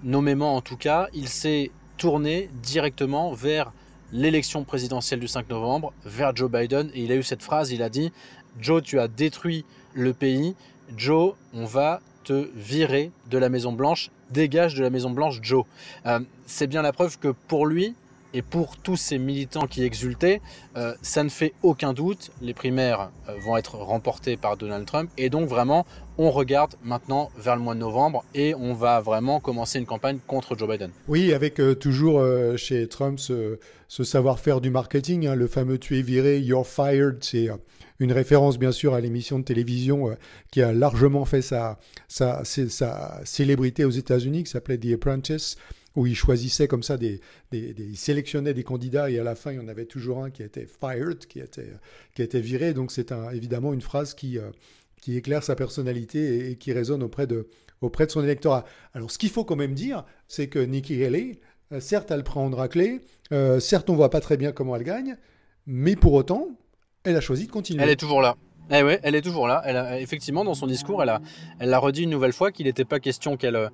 nommément 0.04 0.56
en 0.56 0.62
tout 0.62 0.78
cas, 0.78 1.08
il 1.14 1.28
s'est 1.28 1.72
tourné 1.98 2.50
directement 2.64 3.34
vers 3.34 3.72
l'élection 4.12 4.64
présidentielle 4.64 5.20
du 5.20 5.28
5 5.28 5.50
novembre, 5.50 5.94
vers 6.04 6.36
Joe 6.36 6.52
Biden, 6.52 6.90
et 6.94 7.04
il 7.04 7.12
a 7.12 7.16
eu 7.16 7.24
cette 7.24 7.44
phrase, 7.44 7.72
il 7.72 7.82
a 7.82 7.90
dit, 7.90 8.12
Joe, 8.60 8.84
tu 8.84 9.00
as 9.00 9.08
détruit 9.08 9.66
le 9.94 10.14
pays, 10.14 10.56
Joe, 10.98 11.34
on 11.54 11.66
va 11.66 12.02
te 12.24 12.50
virer 12.56 13.12
de 13.30 13.38
la 13.38 13.50
Maison 13.50 13.72
Blanche, 13.72 14.12
dégage 14.30 14.76
de 14.76 14.84
la 14.84 14.90
Maison 14.90 15.10
Blanche, 15.10 15.40
Joe. 15.42 15.66
Euh, 16.06 16.20
c'est 16.46 16.68
bien 16.68 16.82
la 16.82 16.92
preuve 16.92 17.18
que 17.18 17.30
pour 17.48 17.66
lui, 17.66 17.96
et 18.34 18.42
pour 18.42 18.78
tous 18.78 18.96
ces 18.96 19.18
militants 19.18 19.68
qui 19.68 19.84
exultaient, 19.84 20.42
euh, 20.78 20.96
ça 21.02 21.24
ne 21.24 21.30
fait 21.30 21.54
aucun 21.64 21.94
doute, 21.94 22.32
les 22.42 22.54
primaires 22.54 23.10
euh, 23.28 23.36
vont 23.40 23.58
être 23.58 23.76
remportées 23.76 24.38
par 24.38 24.58
Donald 24.58 24.86
Trump. 24.86 25.10
Et 25.18 25.30
donc 25.30 25.48
vraiment, 25.50 25.86
on 26.22 26.30
regarde 26.30 26.76
maintenant 26.84 27.32
vers 27.36 27.56
le 27.56 27.64
mois 27.64 27.74
de 27.74 27.80
novembre 27.80 28.24
et 28.36 28.54
on 28.54 28.76
va 28.76 29.02
vraiment 29.02 29.40
commencer 29.40 29.80
une 29.80 29.88
campagne 29.88 30.20
contre 30.28 30.56
Joe 30.56 30.70
Biden. 30.70 30.92
Oui, 31.08 31.34
avec 31.34 31.60
euh, 31.60 31.74
toujours 31.74 32.24
chez 32.58 32.88
Trump 32.88 33.20
ce, 33.20 33.58
savoir-faire 33.88 34.62
du 34.62 34.70
marketing, 34.70 35.26
hein, 35.26 35.34
le 35.34 35.48
fameux 35.48 35.80
tu 35.80 35.98
es 35.98 36.04
viré, 36.04 36.40
you're 36.40 36.68
fired, 36.68 37.18
c'est 37.22 37.50
une 38.00 38.12
référence 38.12 38.60
bien 38.60 38.72
sûr 38.72 38.94
à 38.94 39.02
l'émission 39.02 39.40
de 39.40 39.44
télévision 39.44 40.16
qui 40.52 40.62
a 40.62 40.72
largement 40.74 41.26
fait 41.26 41.42
sa, 41.42 41.80
sa, 42.08 42.44
sa 42.46 43.22
célébrité 43.26 43.84
aux 43.84 43.90
États-Unis, 43.90 44.44
qui 44.44 44.52
s'appelait 44.52 44.78
The 44.78 44.94
Apprentice 44.94 45.58
où 45.96 46.08
il 46.08 46.16
choisissait 46.16 46.68
comme 46.68 46.84
ça 46.84 46.98
des, 46.98 47.20
des, 47.52 47.74
des, 47.74 47.84
il 47.84 47.98
sélectionnait 47.98 48.54
des 48.54 48.64
candidats 48.64 49.10
et 49.10 49.20
à 49.20 49.24
la 49.24 49.36
fin 49.36 49.52
il 49.52 49.58
y 49.58 49.60
en 49.60 49.68
avait 49.68 49.86
toujours 49.86 50.24
un 50.24 50.30
qui 50.30 50.44
était 50.44 50.66
fired, 50.66 51.26
qui 51.28 51.40
était, 51.40 51.74
qui 52.16 52.22
était 52.22 52.40
viré. 52.40 52.74
Donc 52.74 52.92
c'est 52.92 53.14
évidemment 53.34 53.74
une 53.74 53.82
phrase 53.82 54.14
qui, 54.14 54.38
euh, 54.38 54.52
qui 55.02 55.18
éclaire 55.18 55.44
sa 55.44 55.56
personnalité 55.56 56.52
et, 56.52 56.56
qui 56.56 56.72
résonne 56.72 57.04
auprès 57.04 57.28
de, 57.28 57.50
auprès 57.82 58.06
de 58.06 58.12
son 58.12 58.24
électorat. 58.24 58.64
Alors 58.94 59.12
ce 59.12 59.18
qu'il 59.18 59.30
faut 59.30 59.44
quand 59.44 59.56
même 59.58 59.74
dire, 59.74 60.06
c'est 60.28 60.48
que 60.48 60.60
Nikki 60.60 61.04
Haley, 61.04 61.42
euh, 61.74 61.80
certes 61.80 62.12
elle 62.12 62.24
prend 62.24 62.46
en 62.46 62.56
raclée, 62.56 63.02
euh, 63.34 63.60
certes 63.60 63.90
on 63.90 63.96
voit 63.96 64.10
pas 64.10 64.22
très 64.22 64.38
bien 64.38 64.52
comment 64.52 64.76
elle 64.76 64.84
gagne, 64.84 65.18
mais 65.66 65.96
pour 65.96 66.14
autant, 66.14 66.48
elle 67.04 67.18
a 67.18 67.22
choisi 67.22 67.48
de 67.48 67.52
continuer. 67.52 67.84
Elle 67.84 67.90
est 67.90 68.00
toujours 68.00 68.22
là. 68.22 68.38
Eh 68.74 68.84
ouais, 68.84 69.00
elle 69.04 69.16
est 69.16 69.22
toujours 69.22 69.48
là. 69.48 69.62
Elle 69.66 69.76
a, 69.76 70.00
effectivement, 70.00 70.46
dans 70.46 70.54
son 70.54 70.68
discours, 70.68 71.04
elle 71.04 71.10
a, 71.10 71.20
elle 71.60 71.74
a 71.74 71.80
redit 71.80 72.04
une 72.04 72.10
nouvelle 72.10 72.32
fois 72.32 72.52
qu'il 72.52 72.68
n'était 72.68 72.86
pas 72.86 73.00
question 73.00 73.36
qu'elle 73.36 73.70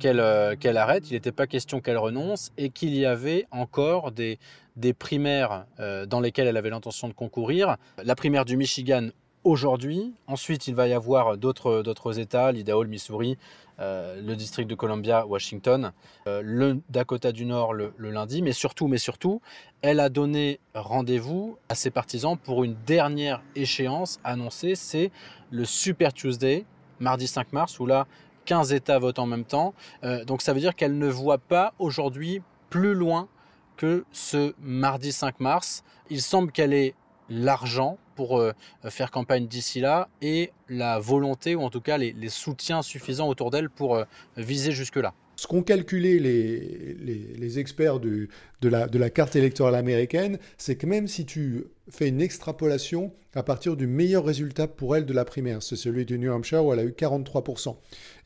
qu'elle 0.00 0.76
arrête, 0.78 1.10
il 1.10 1.12
n'était 1.12 1.30
pas 1.30 1.46
question 1.46 1.80
qu'elle 1.80 1.98
renonce 1.98 2.52
et 2.56 2.70
qu'il 2.70 2.94
y 2.94 3.04
avait 3.04 3.46
encore 3.50 4.12
des, 4.12 4.38
des 4.76 4.94
primaires 4.94 5.66
euh, 5.78 6.06
dans 6.06 6.20
lesquelles 6.20 6.48
elle 6.48 6.56
avait 6.56 6.70
l'intention 6.70 7.08
de 7.08 7.12
concourir. 7.12 7.76
La 8.02 8.14
primaire 8.16 8.44
du 8.44 8.56
Michigan 8.56 9.08
aujourd'hui, 9.44 10.12
ensuite 10.26 10.68
il 10.68 10.74
va 10.74 10.88
y 10.88 10.92
avoir 10.92 11.36
d'autres 11.36 12.18
États, 12.18 12.52
l'Idaho, 12.52 12.82
le 12.82 12.88
Missouri, 12.88 13.38
euh, 13.78 14.20
le 14.20 14.36
district 14.36 14.68
de 14.68 14.74
Columbia, 14.74 15.26
Washington, 15.26 15.92
le 16.26 16.80
Dakota 16.90 17.32
du 17.32 17.46
Nord 17.46 17.72
le, 17.72 17.92
lundi, 17.98 18.42
mais 18.42 18.52
surtout, 18.52 18.88
mais 18.88 18.98
surtout, 18.98 19.40
elle 19.82 20.00
a 20.00 20.08
donné 20.08 20.60
rendez-vous 20.74 21.56
à 21.68 21.74
ses 21.74 21.90
partisans 21.90 22.36
pour 22.36 22.64
une 22.64 22.76
dernière 22.86 23.42
échéance 23.56 24.20
annoncée, 24.24 24.74
c'est 24.74 25.10
le 25.50 25.64
Super 25.64 26.12
Tuesday, 26.12 26.64
mardi 27.00 27.26
5 27.26 27.52
mars, 27.52 27.80
où 27.80 27.86
là, 27.86 28.06
15 28.44 28.72
États 28.72 28.98
votent 28.98 29.18
en 29.18 29.26
même 29.26 29.44
temps. 29.44 29.74
Euh, 30.04 30.24
donc 30.24 30.42
ça 30.42 30.52
veut 30.52 30.60
dire 30.60 30.74
qu'elle 30.74 30.98
ne 30.98 31.08
voit 31.08 31.38
pas 31.38 31.72
aujourd'hui 31.78 32.42
plus 32.68 32.94
loin 32.94 33.28
que 33.76 34.04
ce 34.12 34.54
mardi 34.60 35.12
5 35.12 35.40
mars. 35.40 35.84
Il 36.10 36.20
semble 36.20 36.52
qu'elle 36.52 36.72
ait 36.72 36.94
l'argent 37.30 37.98
pour 38.16 38.38
euh, 38.38 38.52
faire 38.88 39.10
campagne 39.10 39.46
d'ici 39.46 39.80
là 39.80 40.08
et 40.20 40.50
la 40.68 40.98
volonté 40.98 41.54
ou 41.54 41.62
en 41.62 41.70
tout 41.70 41.80
cas 41.80 41.96
les, 41.96 42.14
soutiens 42.28 42.82
suffisants 42.82 43.28
autour 43.28 43.50
d'elle 43.50 43.70
pour 43.70 43.96
euh, 43.96 44.04
viser 44.36 44.72
jusque-là. 44.72 45.14
Ce 45.36 45.46
qu'ont 45.46 45.62
calculé 45.62 46.18
les, 46.18 46.94
les, 47.34 47.58
experts 47.58 47.98
de, 47.98 48.28
la, 48.62 48.86
de, 48.88 48.98
la, 48.98 49.08
carte 49.08 49.36
électorale 49.36 49.74
américaine, 49.74 50.38
c'est 50.58 50.76
que 50.76 50.84
même 50.84 51.08
si 51.08 51.24
tu 51.24 51.64
fais 51.88 52.08
une 52.08 52.20
extrapolation 52.20 53.10
à 53.34 53.42
partir 53.42 53.74
du 53.74 53.86
meilleur 53.86 54.22
résultat 54.22 54.68
pour 54.68 54.96
elle 54.96 55.06
de 55.06 55.14
la 55.14 55.24
primaire, 55.24 55.62
c'est 55.62 55.76
celui 55.76 56.04
du 56.04 56.18
New 56.18 56.30
Hampshire 56.30 56.62
où 56.62 56.74
elle 56.74 56.80
a 56.80 56.84
eu 56.84 56.90
43%, 56.90 57.74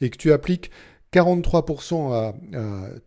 et 0.00 0.10
que 0.10 0.16
tu 0.16 0.32
appliques 0.32 0.72
43% 1.14 2.12
à, 2.12 2.34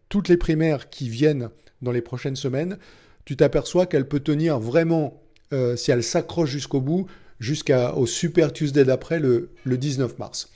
toutes 0.07 0.29
les 0.29 0.37
primaires 0.37 0.89
qui 0.89 1.09
viennent 1.09 1.49
dans 1.81 1.91
les 1.91 2.01
prochaines 2.01 2.37
semaines, 2.37 2.77
tu 3.25 3.35
t'aperçois 3.35 3.85
qu'elle 3.85 4.07
peut 4.07 4.21
tenir 4.21 4.59
vraiment, 4.59 5.21
euh, 5.53 5.75
si 5.75 5.91
elle 5.91 6.03
s'accroche 6.03 6.49
jusqu'au 6.49 6.81
bout, 6.81 7.07
jusqu'au 7.39 8.05
Super 8.05 8.51
Tuesday 8.53 8.83
d'après, 8.83 9.19
le, 9.19 9.49
le 9.63 9.77
19 9.77 10.17
mars. 10.19 10.51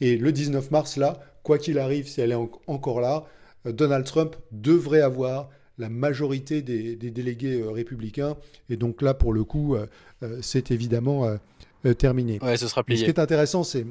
Et 0.00 0.16
le 0.16 0.32
19 0.32 0.70
mars, 0.70 0.96
là, 0.96 1.20
quoi 1.42 1.58
qu'il 1.58 1.78
arrive, 1.78 2.08
si 2.08 2.20
elle 2.20 2.32
est 2.32 2.48
encore 2.66 3.00
là, 3.00 3.26
euh, 3.66 3.72
Donald 3.72 4.04
Trump 4.04 4.36
devrait 4.52 5.02
avoir 5.02 5.50
la 5.78 5.88
majorité 5.88 6.62
des, 6.62 6.96
délégués 6.96 7.60
euh, 7.60 7.70
républicains. 7.70 8.36
Et 8.68 8.76
donc 8.76 9.02
là, 9.02 9.14
pour 9.14 9.32
le 9.32 9.44
coup, 9.44 9.76
c'est 10.42 10.70
évidemment 10.70 11.38
terminé. 11.96 12.38
Ouais, 12.42 12.58
ce 12.58 12.68
sera 12.68 12.84
plié. 12.84 12.98
ce 12.98 13.04
qui 13.04 13.10
est 13.10 13.18
intéressant, 13.18 13.64
c'est 13.64 13.86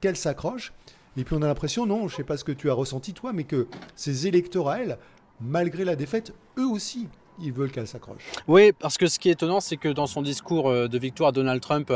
qu'elle 0.00 0.16
s'accroche. 0.16 0.72
Et 1.16 1.24
puis 1.24 1.34
on 1.34 1.42
a 1.42 1.46
l'impression, 1.48 1.86
non, 1.86 2.06
je 2.06 2.14
ne 2.14 2.16
sais 2.18 2.24
pas 2.24 2.36
ce 2.36 2.44
que 2.44 2.52
tu 2.52 2.70
as 2.70 2.74
ressenti 2.74 3.12
toi, 3.12 3.32
mais 3.32 3.44
que 3.44 3.66
ces 3.96 4.28
électeurs 4.28 4.68
à 4.68 4.80
elle, 4.80 4.98
malgré 5.40 5.84
la 5.84 5.96
défaite, 5.96 6.32
eux 6.58 6.66
aussi, 6.66 7.08
ils 7.40 7.52
veulent 7.52 7.70
qu'elle 7.70 7.86
s'accroche. 7.86 8.22
Oui, 8.46 8.72
parce 8.72 8.98
que 8.98 9.06
ce 9.06 9.18
qui 9.18 9.28
est 9.28 9.32
étonnant, 9.32 9.60
c'est 9.60 9.76
que 9.76 9.88
dans 9.88 10.06
son 10.06 10.22
discours 10.22 10.72
de 10.72 10.98
victoire, 10.98 11.32
Donald 11.32 11.60
Trump 11.60 11.92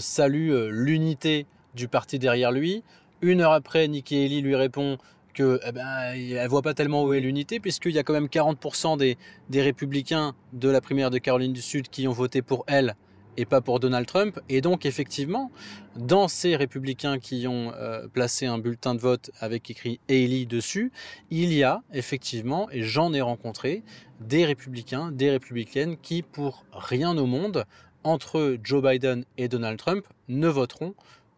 salue 0.00 0.52
l'unité 0.70 1.46
du 1.74 1.88
parti 1.88 2.18
derrière 2.18 2.52
lui, 2.52 2.84
une 3.20 3.40
heure 3.40 3.52
après, 3.52 3.88
Nikki 3.88 4.22
Haley 4.22 4.40
lui 4.42 4.54
répond 4.54 4.98
que 5.32 5.60
eh 5.66 5.72
ben, 5.72 5.86
elle 6.14 6.48
voit 6.48 6.62
pas 6.62 6.74
tellement 6.74 7.04
où 7.04 7.12
est 7.12 7.20
l'unité, 7.20 7.60
puisqu'il 7.60 7.92
y 7.92 7.98
a 7.98 8.02
quand 8.02 8.12
même 8.12 8.26
40% 8.26 8.98
des, 8.98 9.16
républicains 9.62 10.34
de 10.52 10.68
la 10.68 10.80
primaire 10.80 11.10
de 11.10 11.18
Caroline 11.18 11.52
du 11.52 11.62
Sud 11.62 11.88
qui 11.88 12.06
ont 12.06 12.12
voté 12.12 12.42
pour 12.42 12.64
elle 12.66 12.94
et 13.36 13.46
pas 13.46 13.60
pour 13.60 13.80
Donald 13.80 14.06
Trump. 14.06 14.38
Et 14.48 14.60
donc, 14.60 14.86
effectivement, 14.86 15.50
dans 15.96 16.28
ces 16.28 16.54
républicains 16.54 17.18
qui 17.18 17.48
ont 17.48 17.72
euh, 17.74 18.06
placé 18.06 18.46
un 18.46 18.58
bulletin 18.58 18.94
de 18.94 19.00
vote 19.00 19.30
avec 19.40 19.68
écrit 19.70 19.98
Haley 20.08 20.46
dessus, 20.46 20.92
il 21.30 21.52
y 21.52 21.64
a 21.64 21.82
effectivement, 21.92 22.68
et 22.70 22.82
j'en 22.82 23.12
ai 23.12 23.20
rencontré, 23.20 23.82
des 24.28 24.44
républicains, 24.44 25.12
des 25.12 25.30
républicaines 25.30 25.96
qui, 25.96 26.22
pour 26.22 26.64
rien 26.72 27.16
au 27.16 27.26
monde, 27.26 27.64
entre 28.02 28.56
Joe 28.62 28.82
Biden 28.82 29.24
et 29.38 29.48
Donald 29.48 29.78
Trump, 29.78 30.06
ne 30.28 30.48
voteront 30.48 30.94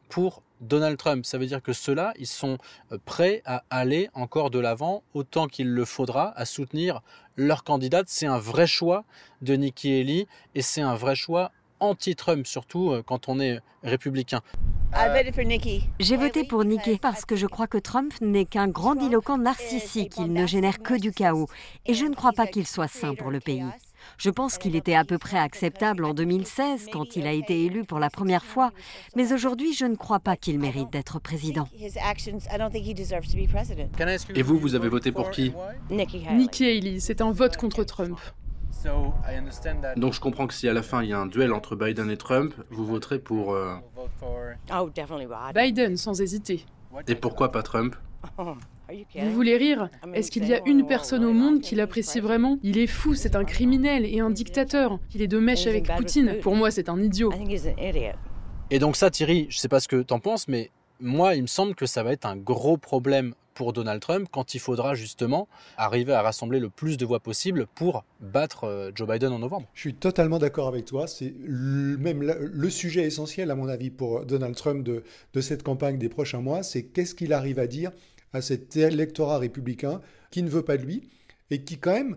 pour 0.08 0.42
Donald 0.60 0.96
Trump. 0.96 1.24
Ça 1.24 1.38
veut 1.38 1.46
dire 1.46 1.62
que 1.62 1.72
ceux-là, 1.72 2.12
ils 2.18 2.26
sont 2.26 2.58
euh, 2.92 2.98
prêts 3.04 3.42
à 3.44 3.64
aller 3.70 4.08
encore 4.14 4.50
de 4.50 4.58
l'avant 4.58 5.02
autant 5.14 5.46
qu'il 5.46 5.68
le 5.68 5.84
faudra 5.84 6.32
à 6.36 6.44
soutenir 6.44 7.02
leur 7.36 7.64
candidate. 7.64 8.06
C'est 8.08 8.26
un 8.26 8.38
vrai 8.38 8.66
choix 8.66 9.04
de 9.42 9.54
Nikki 9.54 10.00
Haley 10.00 10.26
et 10.54 10.62
c'est 10.62 10.80
un 10.80 10.94
vrai 10.94 11.14
choix 11.14 11.52
anti-Trump, 11.80 12.46
surtout 12.46 12.90
euh, 12.90 13.02
quand 13.04 13.28
on 13.28 13.40
est 13.40 13.60
républicain. 13.82 14.40
J'ai 16.00 16.16
voté 16.16 16.44
pour 16.44 16.64
Nikki 16.64 16.98
parce 16.98 17.24
que 17.24 17.36
je 17.36 17.46
crois 17.46 17.66
que 17.66 17.78
Trump 17.78 18.12
n'est 18.20 18.44
qu'un 18.44 18.68
grandiloquent 18.68 19.38
narcissique. 19.38 20.14
Il 20.18 20.32
ne 20.32 20.46
génère 20.46 20.78
que 20.78 20.98
du 20.98 21.12
chaos. 21.12 21.48
Et 21.86 21.94
je 21.94 22.06
ne 22.06 22.14
crois 22.14 22.32
pas 22.32 22.46
qu'il 22.46 22.66
soit 22.66 22.88
sain 22.88 23.14
pour 23.14 23.30
le 23.30 23.40
pays. 23.40 23.64
Je 24.18 24.30
pense 24.30 24.58
qu'il 24.58 24.76
était 24.76 24.94
à 24.94 25.04
peu 25.04 25.18
près 25.18 25.38
acceptable 25.38 26.04
en 26.04 26.14
2016 26.14 26.86
quand 26.92 27.16
il 27.16 27.26
a 27.26 27.32
été 27.32 27.64
élu 27.64 27.84
pour 27.84 27.98
la 27.98 28.08
première 28.08 28.44
fois, 28.44 28.70
mais 29.14 29.32
aujourd'hui 29.32 29.74
je 29.74 29.84
ne 29.84 29.96
crois 29.96 30.20
pas 30.20 30.36
qu'il 30.36 30.58
mérite 30.58 30.90
d'être 30.90 31.18
président. 31.18 31.68
Et 34.34 34.42
vous, 34.42 34.58
vous 34.58 34.74
avez 34.74 34.88
voté 34.88 35.12
pour 35.12 35.30
qui? 35.30 35.52
Nikki 35.90 36.64
Haley. 36.64 37.00
C'est 37.00 37.20
un 37.20 37.32
vote 37.32 37.56
contre 37.56 37.84
Trump. 37.84 38.18
Donc 39.96 40.12
je 40.12 40.20
comprends 40.20 40.46
que 40.46 40.54
si 40.54 40.68
à 40.68 40.72
la 40.72 40.82
fin 40.82 41.02
il 41.02 41.10
y 41.10 41.12
a 41.12 41.18
un 41.18 41.26
duel 41.26 41.52
entre 41.52 41.76
Biden 41.76 42.10
et 42.10 42.16
Trump, 42.16 42.54
vous 42.70 42.86
voterez 42.86 43.18
pour... 43.18 43.52
Euh, 43.52 43.74
oh, 44.72 44.90
Biden, 45.54 45.96
sans 45.96 46.20
hésiter. 46.20 46.64
Et 47.08 47.14
pourquoi 47.14 47.52
pas 47.52 47.62
Trump 47.62 47.96
Vous 48.38 49.32
voulez 49.32 49.56
rire? 49.56 49.88
Est-ce 50.14 50.30
qu'il 50.30 50.46
y 50.46 50.54
a 50.54 50.60
une 50.66 50.86
personne 50.86 51.24
au 51.24 51.32
monde 51.32 51.60
qui 51.60 51.74
l'apprécie 51.74 52.20
vraiment? 52.20 52.58
Il 52.62 52.78
est 52.78 52.86
fou, 52.86 53.14
c'est 53.14 53.36
un 53.36 53.44
criminel 53.44 54.04
et 54.04 54.20
un 54.20 54.30
dictateur. 54.30 54.98
Il 55.14 55.22
est 55.22 55.28
de 55.28 55.38
mèche 55.38 55.66
avec 55.66 55.88
Poutine. 55.88 56.36
Pour 56.42 56.54
moi, 56.54 56.70
c'est 56.70 56.88
un 56.88 57.00
idiot. 57.00 57.32
Et 58.70 58.78
donc 58.78 58.96
ça, 58.96 59.10
Thierry, 59.10 59.46
je 59.48 59.58
sais 59.58 59.68
pas 59.68 59.80
ce 59.80 59.88
que 59.88 60.02
t'en 60.02 60.18
penses, 60.18 60.48
mais 60.48 60.70
moi, 61.00 61.34
il 61.34 61.42
me 61.42 61.46
semble 61.46 61.74
que 61.74 61.86
ça 61.86 62.02
va 62.02 62.12
être 62.12 62.26
un 62.26 62.36
gros 62.36 62.76
problème 62.76 63.34
pour 63.54 63.72
Donald 63.72 64.00
Trump 64.00 64.28
quand 64.30 64.54
il 64.54 64.60
faudra 64.60 64.94
justement 64.94 65.48
arriver 65.78 66.12
à 66.12 66.22
rassembler 66.22 66.60
le 66.60 66.68
plus 66.68 66.98
de 66.98 67.06
voix 67.06 67.20
possible 67.20 67.66
pour 67.74 68.04
battre 68.20 68.64
euh, 68.64 68.90
Joe 68.94 69.08
Biden 69.08 69.32
en 69.32 69.38
novembre. 69.38 69.66
Je 69.74 69.80
suis 69.80 69.94
totalement 69.94 70.38
d'accord 70.38 70.68
avec 70.68 70.84
toi. 70.84 71.06
C'est 71.06 71.34
même 71.38 72.22
le 72.22 72.70
sujet 72.70 73.04
essentiel, 73.04 73.50
à 73.50 73.54
mon 73.54 73.68
avis, 73.68 73.90
pour 73.90 74.26
Donald 74.26 74.54
Trump 74.54 74.84
de, 74.84 75.02
de 75.32 75.40
cette 75.40 75.62
campagne 75.62 75.98
des 75.98 76.10
prochains 76.10 76.42
mois, 76.42 76.62
c'est 76.62 76.84
qu'est-ce 76.84 77.14
qu'il 77.14 77.32
arrive 77.32 77.58
à 77.58 77.66
dire 77.66 77.90
à 78.32 78.42
cet 78.42 78.76
électorat 78.76 79.38
républicain 79.38 80.02
qui 80.30 80.42
ne 80.42 80.50
veut 80.50 80.62
pas 80.62 80.76
de 80.76 80.82
lui 80.82 81.08
et 81.50 81.62
qui 81.62 81.78
quand 81.78 81.92
même 81.92 82.16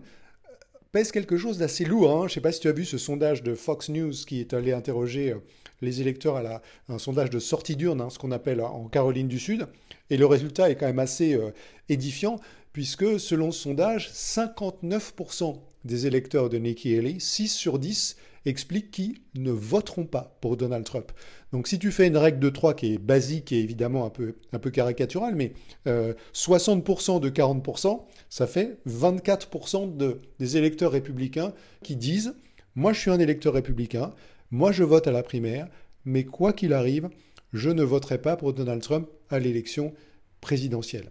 pèse 0.92 1.12
quelque 1.12 1.36
chose 1.36 1.58
d'assez 1.58 1.84
lourd. 1.84 2.10
Hein. 2.10 2.20
Je 2.22 2.24
ne 2.24 2.34
sais 2.34 2.40
pas 2.40 2.52
si 2.52 2.60
tu 2.60 2.68
as 2.68 2.72
vu 2.72 2.84
ce 2.84 2.98
sondage 2.98 3.42
de 3.42 3.54
Fox 3.54 3.88
News 3.88 4.12
qui 4.26 4.40
est 4.40 4.54
allé 4.54 4.72
interroger 4.72 5.32
euh, 5.32 5.38
les 5.82 6.00
électeurs 6.00 6.36
à 6.36 6.62
un 6.88 6.98
sondage 6.98 7.30
de 7.30 7.38
sortie 7.38 7.76
d'urne, 7.76 8.00
hein, 8.00 8.10
ce 8.10 8.18
qu'on 8.18 8.32
appelle 8.32 8.60
en 8.60 8.88
Caroline 8.88 9.28
du 9.28 9.38
Sud. 9.38 9.66
Et 10.10 10.16
le 10.16 10.26
résultat 10.26 10.70
est 10.70 10.76
quand 10.76 10.86
même 10.86 10.98
assez 10.98 11.34
euh, 11.34 11.50
édifiant, 11.88 12.38
puisque 12.72 13.18
selon 13.18 13.52
ce 13.52 13.62
sondage, 13.62 14.10
59% 14.10 15.58
des 15.84 16.06
électeurs 16.06 16.50
de 16.50 16.58
Nikki 16.58 16.96
Haley, 16.96 17.16
6 17.18 17.48
sur 17.48 17.78
10, 17.78 18.16
expliquent 18.46 18.90
qu'ils 18.90 19.16
ne 19.34 19.50
voteront 19.50 20.06
pas 20.06 20.36
pour 20.40 20.56
Donald 20.56 20.84
Trump. 20.84 21.12
Donc 21.52 21.68
si 21.68 21.78
tu 21.78 21.90
fais 21.90 22.06
une 22.06 22.16
règle 22.16 22.38
de 22.38 22.48
3 22.48 22.74
qui 22.74 22.94
est 22.94 22.98
basique 22.98 23.52
et 23.52 23.60
évidemment 23.60 24.06
un 24.06 24.10
peu, 24.10 24.36
un 24.52 24.58
caricaturale, 24.58 25.34
mais 25.34 25.52
60% 25.86 27.16
euh, 27.16 27.20
de 27.20 27.30
40%, 27.30 28.02
ça 28.28 28.46
fait 28.46 28.78
24% 28.88 29.96
de, 29.96 30.18
des 30.38 30.56
électeurs 30.56 30.92
républicains 30.92 31.52
qui 31.82 31.96
disent, 31.96 32.34
moi 32.74 32.92
je 32.92 33.00
suis 33.00 33.10
un 33.10 33.18
électeur 33.18 33.54
républicain, 33.54 34.12
moi 34.50 34.72
je 34.72 34.84
vote 34.84 35.06
à 35.06 35.12
la 35.12 35.22
primaire, 35.22 35.68
mais 36.04 36.24
quoi 36.24 36.52
qu'il 36.52 36.72
arrive, 36.72 37.10
je 37.52 37.70
ne 37.70 37.82
voterai 37.82 38.18
pas 38.18 38.36
pour 38.36 38.52
Donald 38.52 38.82
Trump 38.82 39.08
à 39.28 39.38
l'élection 39.38 39.92
présidentielle. 40.40 41.10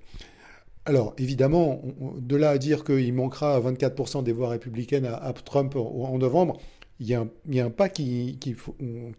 Alors, 0.86 1.13
évidemment, 1.17 1.81
de 2.17 2.36
là 2.36 2.51
à 2.51 2.57
dire 2.57 2.83
qu'il 2.83 3.13
manquera 3.13 3.59
24% 3.59 4.24
des 4.24 4.31
voix 4.31 4.50
républicaines 4.50 5.05
à, 5.05 5.33
Trump 5.33 5.75
en, 5.75 6.17
novembre, 6.17 6.59
il 6.99 7.07
y, 7.07 7.13
a 7.13 7.21
un, 7.21 7.69
pas 7.69 7.87
qui, 7.87 8.37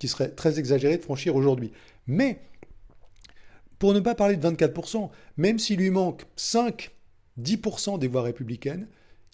serait 0.05 0.31
très 0.31 0.59
exagéré 0.59 0.99
de 0.99 1.03
franchir 1.03 1.35
aujourd'hui. 1.35 1.73
Mais, 2.07 2.41
pour 3.79 3.95
ne 3.95 4.01
pas 4.01 4.15
parler 4.15 4.37
de 4.37 4.47
24%, 4.47 5.11
même 5.39 5.59
s'il 5.59 5.79
lui 5.79 5.91
manque 5.91 6.25
5 6.37 6.91
10% 7.41 7.99
des 7.99 8.09
voix 8.09 8.23
républicaines, 8.23 8.87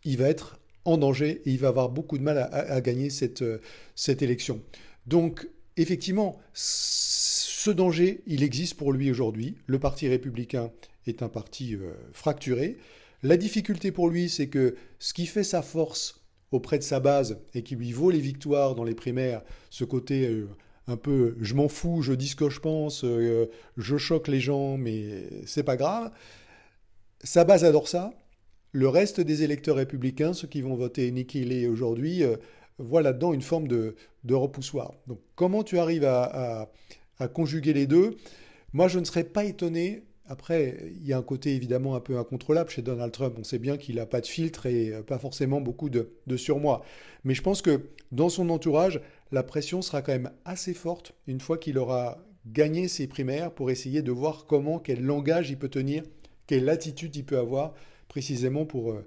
il 0.05 0.19
va 0.19 0.29
être 0.29 0.61
en 0.85 0.97
danger 0.97 1.43
et 1.45 1.51
il 1.51 1.59
va 1.59 1.69
avoir 1.69 1.89
beaucoup 1.89 2.19
de 2.19 2.23
mal 2.23 2.39
à, 2.53 2.81
gagner 2.81 3.11
cette, 3.11 3.43
euh, 3.43 3.59
cette 3.97 4.23
élection. 4.23 4.63
Donc, 5.07 5.49
effectivement, 5.77 6.39
ce 6.53 7.71
danger, 7.71 8.23
il 8.27 8.45
existe 8.45 8.75
pour 8.75 8.93
lui 8.93 9.11
aujourd'hui. 9.11 9.57
Le 9.67 9.81
Parti 9.81 10.07
républicain 10.07 10.71
est 11.09 11.23
un 11.23 11.29
parti 11.29 11.75
euh, 11.75 11.93
fracturé. 12.13 12.79
La 13.25 13.37
difficulté 13.37 13.91
pour 13.91 14.09
lui, 14.09 14.29
c'est 14.29 14.47
que 14.47 14.77
ce 15.01 15.13
qui 15.13 15.27
fait 15.27 15.43
sa 15.43 15.63
force 15.63 16.21
auprès 16.53 16.79
de 16.79 16.83
sa 16.83 17.01
base 17.01 17.39
et 17.55 17.63
qui 17.63 17.77
lui 17.77 17.93
vaut 17.93 18.11
les 18.11 18.21
victoires 18.21 18.75
dans 18.75 18.85
les 18.85 18.95
primaires, 18.95 19.43
ce 19.71 19.85
côté 19.85 20.27
euh, 20.29 20.49
un 20.87 20.97
peu 20.97 21.37
je 21.41 21.55
m'en 21.55 21.69
fous, 21.69 22.03
je 22.03 22.13
dis 22.13 22.29
ce 22.29 22.37
que 22.37 22.49
je 22.49 22.61
pense, 22.61 23.05
je 23.05 23.97
choque 23.97 24.29
les 24.29 24.39
gens, 24.39 24.77
mais 24.77 25.29
c'est 25.45 25.65
pas 25.65 25.77
grave. 25.77 26.13
Sa 27.23 27.45
base 27.45 27.65
adore 27.65 27.89
ça. 27.89 28.13
Le 28.73 28.89
reste 28.89 29.21
des 29.21 29.43
électeurs 29.43 29.77
républicains, 29.77 30.35
ceux 30.35 30.49
qui 30.49 30.61
vont 30.61 30.75
voter 30.75 31.11
Nikki 31.11 31.43
Haley 31.43 31.67
aujourd'hui, 31.67 32.23
euh, 32.23 32.37
voient 32.79 33.01
là-dedans 33.01 33.33
une 33.33 33.41
forme 33.41 33.69
de, 33.69 33.95
repoussoir. 34.29 34.93
Donc 35.07 35.19
comment 35.35 35.63
tu 35.63 35.79
arrives 35.79 36.05
à, 36.05 36.69
conjuguer 37.33 37.73
les 37.73 37.87
deux? 37.87 38.17
Moi, 38.75 38.89
je 38.89 38.99
ne 38.99 39.05
serais 39.05 39.25
pas 39.25 39.45
étonné. 39.45 40.03
Après, 40.29 40.93
il 40.97 41.07
y 41.07 41.13
a 41.13 41.19
un 41.19 41.23
côté 41.23 41.55
évidemment 41.55 41.95
un 41.95 42.01
peu 42.01 42.19
incontrôlable 42.19 42.71
chez 42.71 42.83
Donald 42.83 43.13
Trump. 43.13 43.37
On 43.39 43.45
sait 43.45 43.59
bien 43.59 43.77
qu'il 43.77 43.97
n'a 43.97 44.07
pas 44.07 44.21
de 44.21 44.27
filtre 44.27 44.67
et 44.67 44.93
euh, 44.93 45.03
pas 45.03 45.19
forcément 45.19 45.61
beaucoup 45.61 45.89
de, 45.89 46.11
surmoi. 46.37 46.83
Mais 47.25 47.35
je 47.35 47.43
pense 47.43 47.63
que 47.63 47.91
dans 48.13 48.29
son 48.29 48.51
entourage, 48.51 49.01
la 49.33 49.43
pression 49.43 49.83
sera 49.83 50.03
quand 50.03 50.13
même 50.13 50.33
assez 50.45 50.75
forte 50.75 51.15
une 51.27 51.41
fois 51.41 51.59
qu'il 51.59 51.79
aura 51.79 52.19
gagné 52.47 52.89
ses 52.89 53.07
primaires 53.07 53.53
pour 53.53 53.71
essayer 53.71 54.03
de 54.03 54.13
voir 54.13 54.47
comment, 54.47 54.79
quel 54.79 55.03
langage 55.03 55.51
il 55.51 55.59
peut 55.59 55.69
tenir, 55.69 56.03
quelle 56.47 56.69
attitude 56.69 57.15
il 57.17 57.25
peut 57.25 57.39
avoir 57.39 57.75
précisément 58.09 58.67
pour 58.67 58.93
euh, 58.93 59.07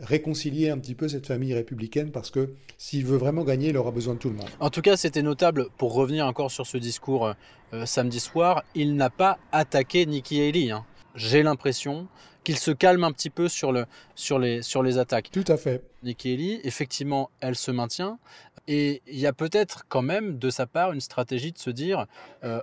réconcilier 0.00 0.70
un 0.70 0.78
petit 0.78 0.94
peu 0.94 1.08
cette 1.08 1.26
famille 1.26 1.54
républicaine 1.54 2.10
parce 2.10 2.30
que 2.30 2.50
s'il 2.78 3.04
veut 3.04 3.16
vraiment 3.16 3.44
gagner, 3.44 3.68
il 3.68 3.76
aura 3.76 3.90
besoin 3.90 4.14
de 4.14 4.18
tout 4.18 4.30
le 4.30 4.36
monde. 4.36 4.48
En 4.58 4.70
tout 4.70 4.82
cas, 4.82 4.96
c'était 4.96 5.22
notable, 5.22 5.66
pour 5.76 5.94
revenir 5.94 6.26
encore 6.26 6.50
sur 6.50 6.66
ce 6.66 6.78
discours 6.78 7.26
euh, 7.26 7.32
euh, 7.72 7.86
samedi 7.86 8.20
soir, 8.20 8.64
il 8.74 8.96
n'a 8.96 9.10
pas 9.10 9.38
attaqué 9.52 10.06
Nikki 10.06 10.40
Haley. 10.40 10.70
Hein. 10.70 10.84
J'ai 11.14 11.42
l'impression 11.42 12.08
qu'il 12.42 12.56
se 12.56 12.70
calme 12.70 13.04
un 13.04 13.12
petit 13.12 13.30
peu 13.30 13.48
sur, 13.48 13.70
le, 13.72 13.84
sur, 14.14 14.38
les, 14.38 14.62
sur 14.62 14.82
les 14.82 14.96
attaques. 14.96 15.30
Tout 15.30 15.44
à 15.46 15.56
fait. 15.56 15.84
Nikki 16.02 16.32
Haley, 16.32 16.60
effectivement, 16.64 17.30
elle 17.40 17.56
se 17.56 17.70
maintient. 17.70 18.18
Et 18.66 19.02
il 19.06 19.18
y 19.18 19.26
a 19.26 19.32
peut-être 19.32 19.84
quand 19.88 20.02
même 20.02 20.38
de 20.38 20.48
sa 20.48 20.66
part 20.66 20.92
une 20.92 21.00
stratégie 21.00 21.50
de 21.50 21.58
se 21.58 21.70
dire, 21.70 22.06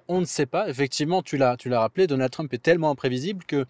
on 0.08 0.22
ne 0.22 0.26
sait 0.26 0.46
pas, 0.46 0.70
effectivement, 0.70 1.22
tu 1.22 1.38
l'as 1.38 1.58
rappelé, 1.72 2.08
Donald 2.08 2.32
Trump 2.32 2.54
est 2.54 2.62
tellement 2.62 2.92
imprévisible 2.92 3.44
que 3.44 3.66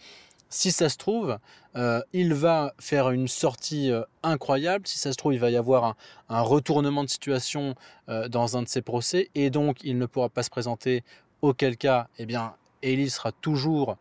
si 0.50 0.72
ça 0.72 0.90
se 0.90 0.98
trouve, 0.98 1.38
euh, 1.76 2.02
il 2.14 2.34
va 2.34 2.74
faire 2.80 3.10
une 3.10 3.28
sortie 3.28 3.92
euh, 3.92 4.04
incroyable. 4.24 4.88
Si 4.88 4.98
ça 4.98 5.12
se 5.12 5.18
trouve, 5.18 5.34
il 5.34 5.40
va 5.40 5.50
y 5.50 5.58
avoir 5.58 5.96
un, 6.30 6.42
retournement 6.42 7.04
de 7.04 7.10
situation 7.10 7.76
euh, 8.10 8.28
dans 8.28 8.58
un 8.58 8.64
de 8.64 8.68
ses 8.68 8.82
procès 8.82 9.30
et 9.36 9.50
donc 9.50 9.84
il 9.84 9.98
ne 9.98 10.06
pourra 10.06 10.30
pas 10.30 10.44
se 10.44 10.50
présenter. 10.50 11.04
Auquel 11.44 11.78
cas, 11.78 12.08
eh 12.18 12.26
bien, 12.26 12.56
Ellie 12.82 13.12
sera 13.12 13.32
toujours 13.32 13.98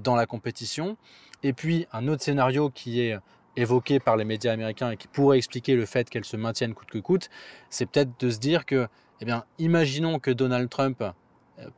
dans 0.00 0.16
la 0.16 0.26
compétition. 0.26 0.96
Et 1.42 1.54
puis, 1.54 1.86
un 1.92 2.08
autre 2.08 2.22
scénario 2.22 2.68
qui 2.68 3.00
est 3.00 3.18
évoqué 3.56 4.00
par 4.00 4.16
les 4.16 4.24
médias 4.24 4.52
américains 4.52 4.90
et 4.90 4.96
qui 4.96 5.08
pourrait 5.08 5.38
expliquer 5.38 5.74
le 5.74 5.86
fait 5.86 6.08
qu'elle 6.10 6.24
se 6.24 6.36
maintienne 6.36 6.74
coûte 6.74 6.90
que 6.90 6.98
coûte, 6.98 7.30
c'est 7.70 7.86
peut-être 7.86 8.18
de 8.20 8.30
se 8.30 8.38
dire 8.38 8.66
que, 8.66 8.86
eh 9.20 9.24
bien, 9.24 9.44
imaginons 9.58 10.18
que 10.18 10.30
Donald 10.30 10.68
Trump 10.68 11.02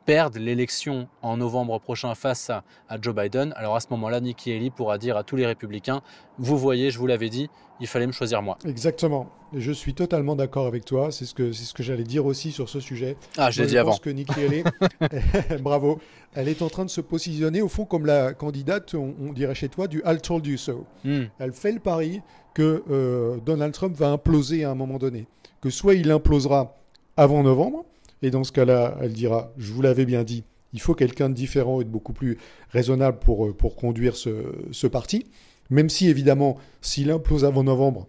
perdent 0.04 0.36
l'élection 0.36 1.08
en 1.22 1.36
novembre 1.36 1.78
prochain 1.78 2.14
face 2.14 2.50
à, 2.50 2.62
Joe 3.00 3.14
Biden, 3.14 3.52
alors 3.56 3.76
à 3.76 3.80
ce 3.80 3.86
moment-là, 3.90 4.20
Nikki 4.20 4.52
Haley 4.52 4.70
pourra 4.70 4.98
dire 4.98 5.16
à 5.16 5.24
tous 5.24 5.36
les 5.36 5.46
républicains, 5.46 6.02
vous 6.38 6.58
voyez, 6.58 6.90
je 6.90 6.98
vous 6.98 7.06
l'avais 7.06 7.28
dit, 7.28 7.48
il 7.80 7.86
fallait 7.86 8.06
me 8.06 8.12
choisir 8.12 8.42
moi. 8.42 8.58
Exactement. 8.64 9.30
Je 9.54 9.72
suis 9.72 9.94
totalement 9.94 10.36
d'accord 10.36 10.66
avec 10.66 10.84
toi. 10.84 11.10
C'est 11.10 11.24
ce 11.24 11.34
que, 11.34 11.50
c'est 11.52 11.64
ce 11.64 11.74
que 11.74 11.82
j'allais 11.82 12.04
dire 12.04 12.26
aussi 12.26 12.52
sur 12.52 12.68
ce 12.68 12.78
sujet. 12.78 13.16
Ah, 13.38 13.50
je 13.50 13.62
l'ai 13.62 13.68
dit 13.68 13.78
avant. 13.78 13.92
Je 13.92 13.96
pense 13.96 14.04
que 14.04 14.10
Nikki 14.10 14.40
Haley, 14.40 14.64
bravo, 15.60 15.98
elle 16.34 16.48
est 16.48 16.62
en 16.62 16.68
train 16.68 16.84
de 16.84 16.90
se 16.90 17.00
positionner 17.00 17.62
au 17.62 17.68
fond 17.68 17.86
comme 17.86 18.06
la 18.06 18.34
candidate, 18.34 18.94
on, 18.94 19.32
dirait 19.32 19.54
chez 19.54 19.68
toi, 19.68 19.88
du 19.88 20.02
I 20.04 20.18
told 20.18 20.46
you 20.46 20.56
so. 20.56 20.84
Hmm. 21.04 21.24
Elle 21.38 21.52
fait 21.52 21.72
le 21.72 21.80
pari 21.80 22.20
que 22.54 22.84
euh, 22.90 23.38
Donald 23.44 23.72
Trump 23.72 23.96
va 23.96 24.10
imploser 24.10 24.64
à 24.64 24.70
un 24.70 24.74
moment 24.74 24.98
donné. 24.98 25.26
Que 25.60 25.70
soit 25.70 25.94
il 25.94 26.10
implosera 26.10 26.76
avant 27.16 27.42
novembre, 27.42 27.84
et 28.22 28.30
dans 28.30 28.44
ce 28.44 28.52
cas-là, 28.52 28.98
elle 29.00 29.12
dira, 29.12 29.52
je 29.56 29.72
vous 29.72 29.82
l'avais 29.82 30.04
bien 30.04 30.24
dit, 30.24 30.44
il 30.72 30.80
faut 30.80 30.94
quelqu'un 30.94 31.28
de 31.28 31.34
différent 31.34 31.80
et 31.80 31.84
de 31.84 31.88
beaucoup 31.88 32.12
plus 32.12 32.38
raisonnable 32.70 33.18
pour, 33.18 33.46
euh, 33.46 33.52
pour 33.52 33.76
conduire 33.76 34.16
ce, 34.16 34.86
parti. 34.86 35.26
Même 35.70 35.88
si, 35.88 36.08
évidemment, 36.08 36.58
s'il 36.80 37.10
implose 37.10 37.44
avant 37.44 37.64
novembre, 37.64 38.06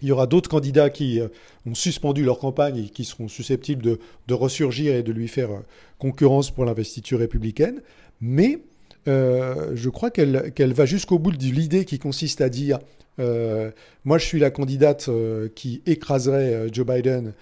il 0.00 0.08
y 0.08 0.12
aura 0.12 0.26
d'autres 0.26 0.50
candidats 0.50 0.90
qui 0.90 1.20
euh, 1.20 1.28
ont 1.66 1.74
suspendu 1.74 2.24
leur 2.24 2.38
campagne 2.38 2.78
et 2.78 2.88
qui 2.88 3.04
seront 3.04 3.28
susceptibles 3.28 3.82
de, 3.82 4.00
de 4.26 4.34
ressurgir 4.34 4.94
et 4.94 5.02
de 5.02 5.12
lui 5.12 5.28
faire 5.28 5.50
euh, 5.50 5.60
concurrence 5.98 6.50
pour 6.50 6.64
l'investiture 6.64 7.20
républicaine. 7.20 7.82
Mais 8.20 8.62
je 9.06 9.88
crois 9.88 10.12
qu'elle 10.12 10.52
qu'elle 10.54 10.72
va 10.72 10.86
jusqu'au 10.86 11.18
bout 11.18 11.32
de 11.32 11.42
l'idée 11.42 11.84
qui 11.84 11.98
consiste 11.98 12.40
à 12.40 12.48
dire 12.48 12.78
moi 13.18 14.16
je 14.18 14.24
suis 14.24 14.38
la 14.38 14.52
candidate 14.52 15.10
qui 15.56 15.82
écraserait 15.86 16.68
Joe 16.70 16.86
Biden 16.86 17.32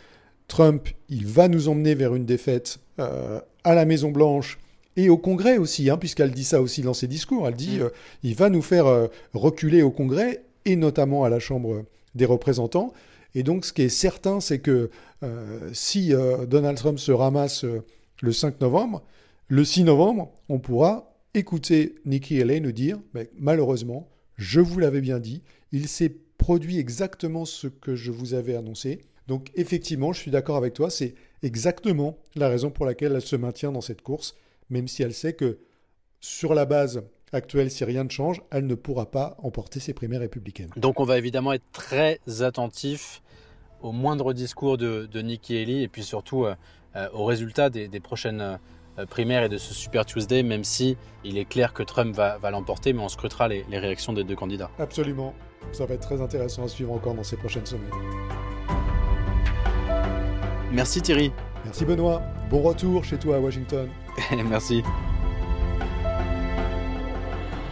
Trump, 0.50 0.88
il 1.08 1.26
va 1.26 1.48
nous 1.48 1.68
emmener 1.68 1.94
vers 1.94 2.14
une 2.14 2.26
défaite 2.26 2.80
euh, 2.98 3.40
à 3.64 3.74
la 3.74 3.86
Maison 3.86 4.10
Blanche 4.10 4.58
et 4.96 5.08
au 5.08 5.16
Congrès 5.16 5.56
aussi, 5.56 5.88
hein, 5.88 5.96
puisqu'elle 5.96 6.32
dit 6.32 6.44
ça 6.44 6.60
aussi 6.60 6.82
dans 6.82 6.92
ses 6.92 7.06
discours. 7.06 7.48
Elle 7.48 7.54
dit, 7.54 7.78
mm. 7.78 7.82
euh, 7.82 7.88
il 8.24 8.34
va 8.34 8.50
nous 8.50 8.60
faire 8.60 8.86
euh, 8.86 9.06
reculer 9.32 9.82
au 9.82 9.90
Congrès 9.90 10.42
et 10.66 10.76
notamment 10.76 11.24
à 11.24 11.30
la 11.30 11.38
Chambre 11.38 11.84
des 12.14 12.26
représentants. 12.26 12.92
Et 13.34 13.44
donc, 13.44 13.64
ce 13.64 13.72
qui 13.72 13.82
est 13.82 13.88
certain, 13.88 14.40
c'est 14.40 14.58
que 14.58 14.90
si 15.72 16.12
Donald 16.48 16.76
Trump 16.76 16.98
se 16.98 17.12
ramasse 17.12 17.64
le 18.20 18.32
5 18.32 18.60
novembre, 18.60 19.04
le 19.46 19.64
6 19.64 19.84
novembre, 19.84 20.32
on 20.48 20.58
pourra 20.58 21.14
écouter 21.34 21.94
Nikki 22.04 22.40
Haley 22.40 22.58
nous 22.58 22.72
dire, 22.72 22.98
malheureusement, 23.38 24.08
je 24.36 24.60
vous 24.60 24.80
l'avais 24.80 25.00
bien 25.00 25.20
dit, 25.20 25.42
il 25.70 25.86
s'est 25.86 26.12
produit 26.38 26.78
exactement 26.78 27.44
ce 27.44 27.68
que 27.68 27.94
je 27.94 28.10
vous 28.10 28.34
avais 28.34 28.56
annoncé. 28.56 29.02
Donc 29.30 29.52
effectivement, 29.54 30.12
je 30.12 30.18
suis 30.18 30.32
d'accord 30.32 30.56
avec 30.56 30.74
toi, 30.74 30.90
c'est 30.90 31.14
exactement 31.44 32.18
la 32.34 32.48
raison 32.48 32.68
pour 32.68 32.84
laquelle 32.84 33.12
elle 33.14 33.22
se 33.22 33.36
maintient 33.36 33.70
dans 33.70 33.80
cette 33.80 34.02
course, 34.02 34.34
même 34.70 34.88
si 34.88 35.04
elle 35.04 35.14
sait 35.14 35.34
que 35.34 35.58
sur 36.18 36.52
la 36.52 36.64
base 36.64 37.04
actuelle, 37.32 37.70
si 37.70 37.84
rien 37.84 38.02
ne 38.02 38.10
change, 38.10 38.42
elle 38.50 38.66
ne 38.66 38.74
pourra 38.74 39.08
pas 39.08 39.36
emporter 39.38 39.78
ses 39.78 39.94
primaires 39.94 40.18
républicaines. 40.18 40.70
Donc 40.76 40.98
on 40.98 41.04
va 41.04 41.16
évidemment 41.16 41.52
être 41.52 41.70
très 41.70 42.18
attentif 42.40 43.22
au 43.82 43.92
moindre 43.92 44.32
discours 44.32 44.76
de, 44.76 45.06
de 45.06 45.20
Nikki 45.20 45.56
Haley 45.56 45.82
et 45.82 45.88
puis 45.88 46.02
surtout 46.02 46.44
euh, 46.44 46.56
euh, 46.96 47.08
aux 47.12 47.24
résultats 47.24 47.70
des, 47.70 47.88
prochaines 48.00 48.58
euh, 48.98 49.06
primaires 49.06 49.44
et 49.44 49.48
de 49.48 49.58
ce 49.58 49.72
Super 49.72 50.04
Tuesday, 50.06 50.42
même 50.42 50.64
si 50.64 50.96
il 51.22 51.38
est 51.38 51.48
clair 51.48 51.72
que 51.72 51.84
Trump 51.84 52.16
va, 52.16 52.50
l'emporter, 52.50 52.92
mais 52.92 53.00
on 53.00 53.08
scrutera 53.08 53.46
les 53.46 53.78
réactions 53.78 54.12
des 54.12 54.24
deux 54.24 54.34
candidats. 54.34 54.72
Absolument, 54.80 55.34
ça 55.70 55.86
va 55.86 55.94
être 55.94 56.02
très 56.02 56.20
intéressant 56.20 56.64
à 56.64 56.68
suivre 56.68 56.92
encore 56.92 57.14
dans 57.14 57.22
ces 57.22 57.36
prochaines 57.36 57.66
semaines. 57.66 57.92
Merci 60.72 61.02
Thierry. 61.02 61.32
Merci 61.64 61.84
Benoît. 61.84 62.22
Bon 62.48 62.62
retour 62.62 63.04
chez 63.04 63.18
toi 63.18 63.36
à 63.36 63.38
Washington. 63.40 63.88
Merci. 64.48 64.82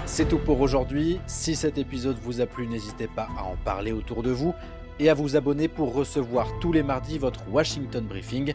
C'est 0.06 0.28
tout 0.28 0.38
pour 0.38 0.60
aujourd'hui. 0.60 1.20
Si 1.26 1.54
cet 1.54 1.78
épisode 1.78 2.18
vous 2.22 2.40
a 2.40 2.46
plu, 2.46 2.66
n'hésitez 2.66 3.06
pas 3.06 3.28
à 3.38 3.44
en 3.44 3.56
parler 3.64 3.92
autour 3.92 4.22
de 4.22 4.30
vous 4.30 4.54
et 4.98 5.10
à 5.10 5.14
vous 5.14 5.36
abonner 5.36 5.68
pour 5.68 5.94
recevoir 5.94 6.46
tous 6.60 6.72
les 6.72 6.82
mardis 6.82 7.18
votre 7.18 7.40
Washington 7.50 8.04
Briefing. 8.04 8.54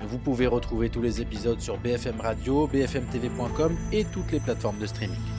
Vous 0.00 0.18
pouvez 0.18 0.46
retrouver 0.46 0.90
tous 0.90 1.02
les 1.02 1.20
épisodes 1.20 1.60
sur 1.60 1.78
BFM 1.78 2.20
Radio, 2.20 2.66
bfmtv.com 2.66 3.76
et 3.92 4.04
toutes 4.04 4.32
les 4.32 4.40
plateformes 4.40 4.78
de 4.78 4.86
streaming. 4.86 5.33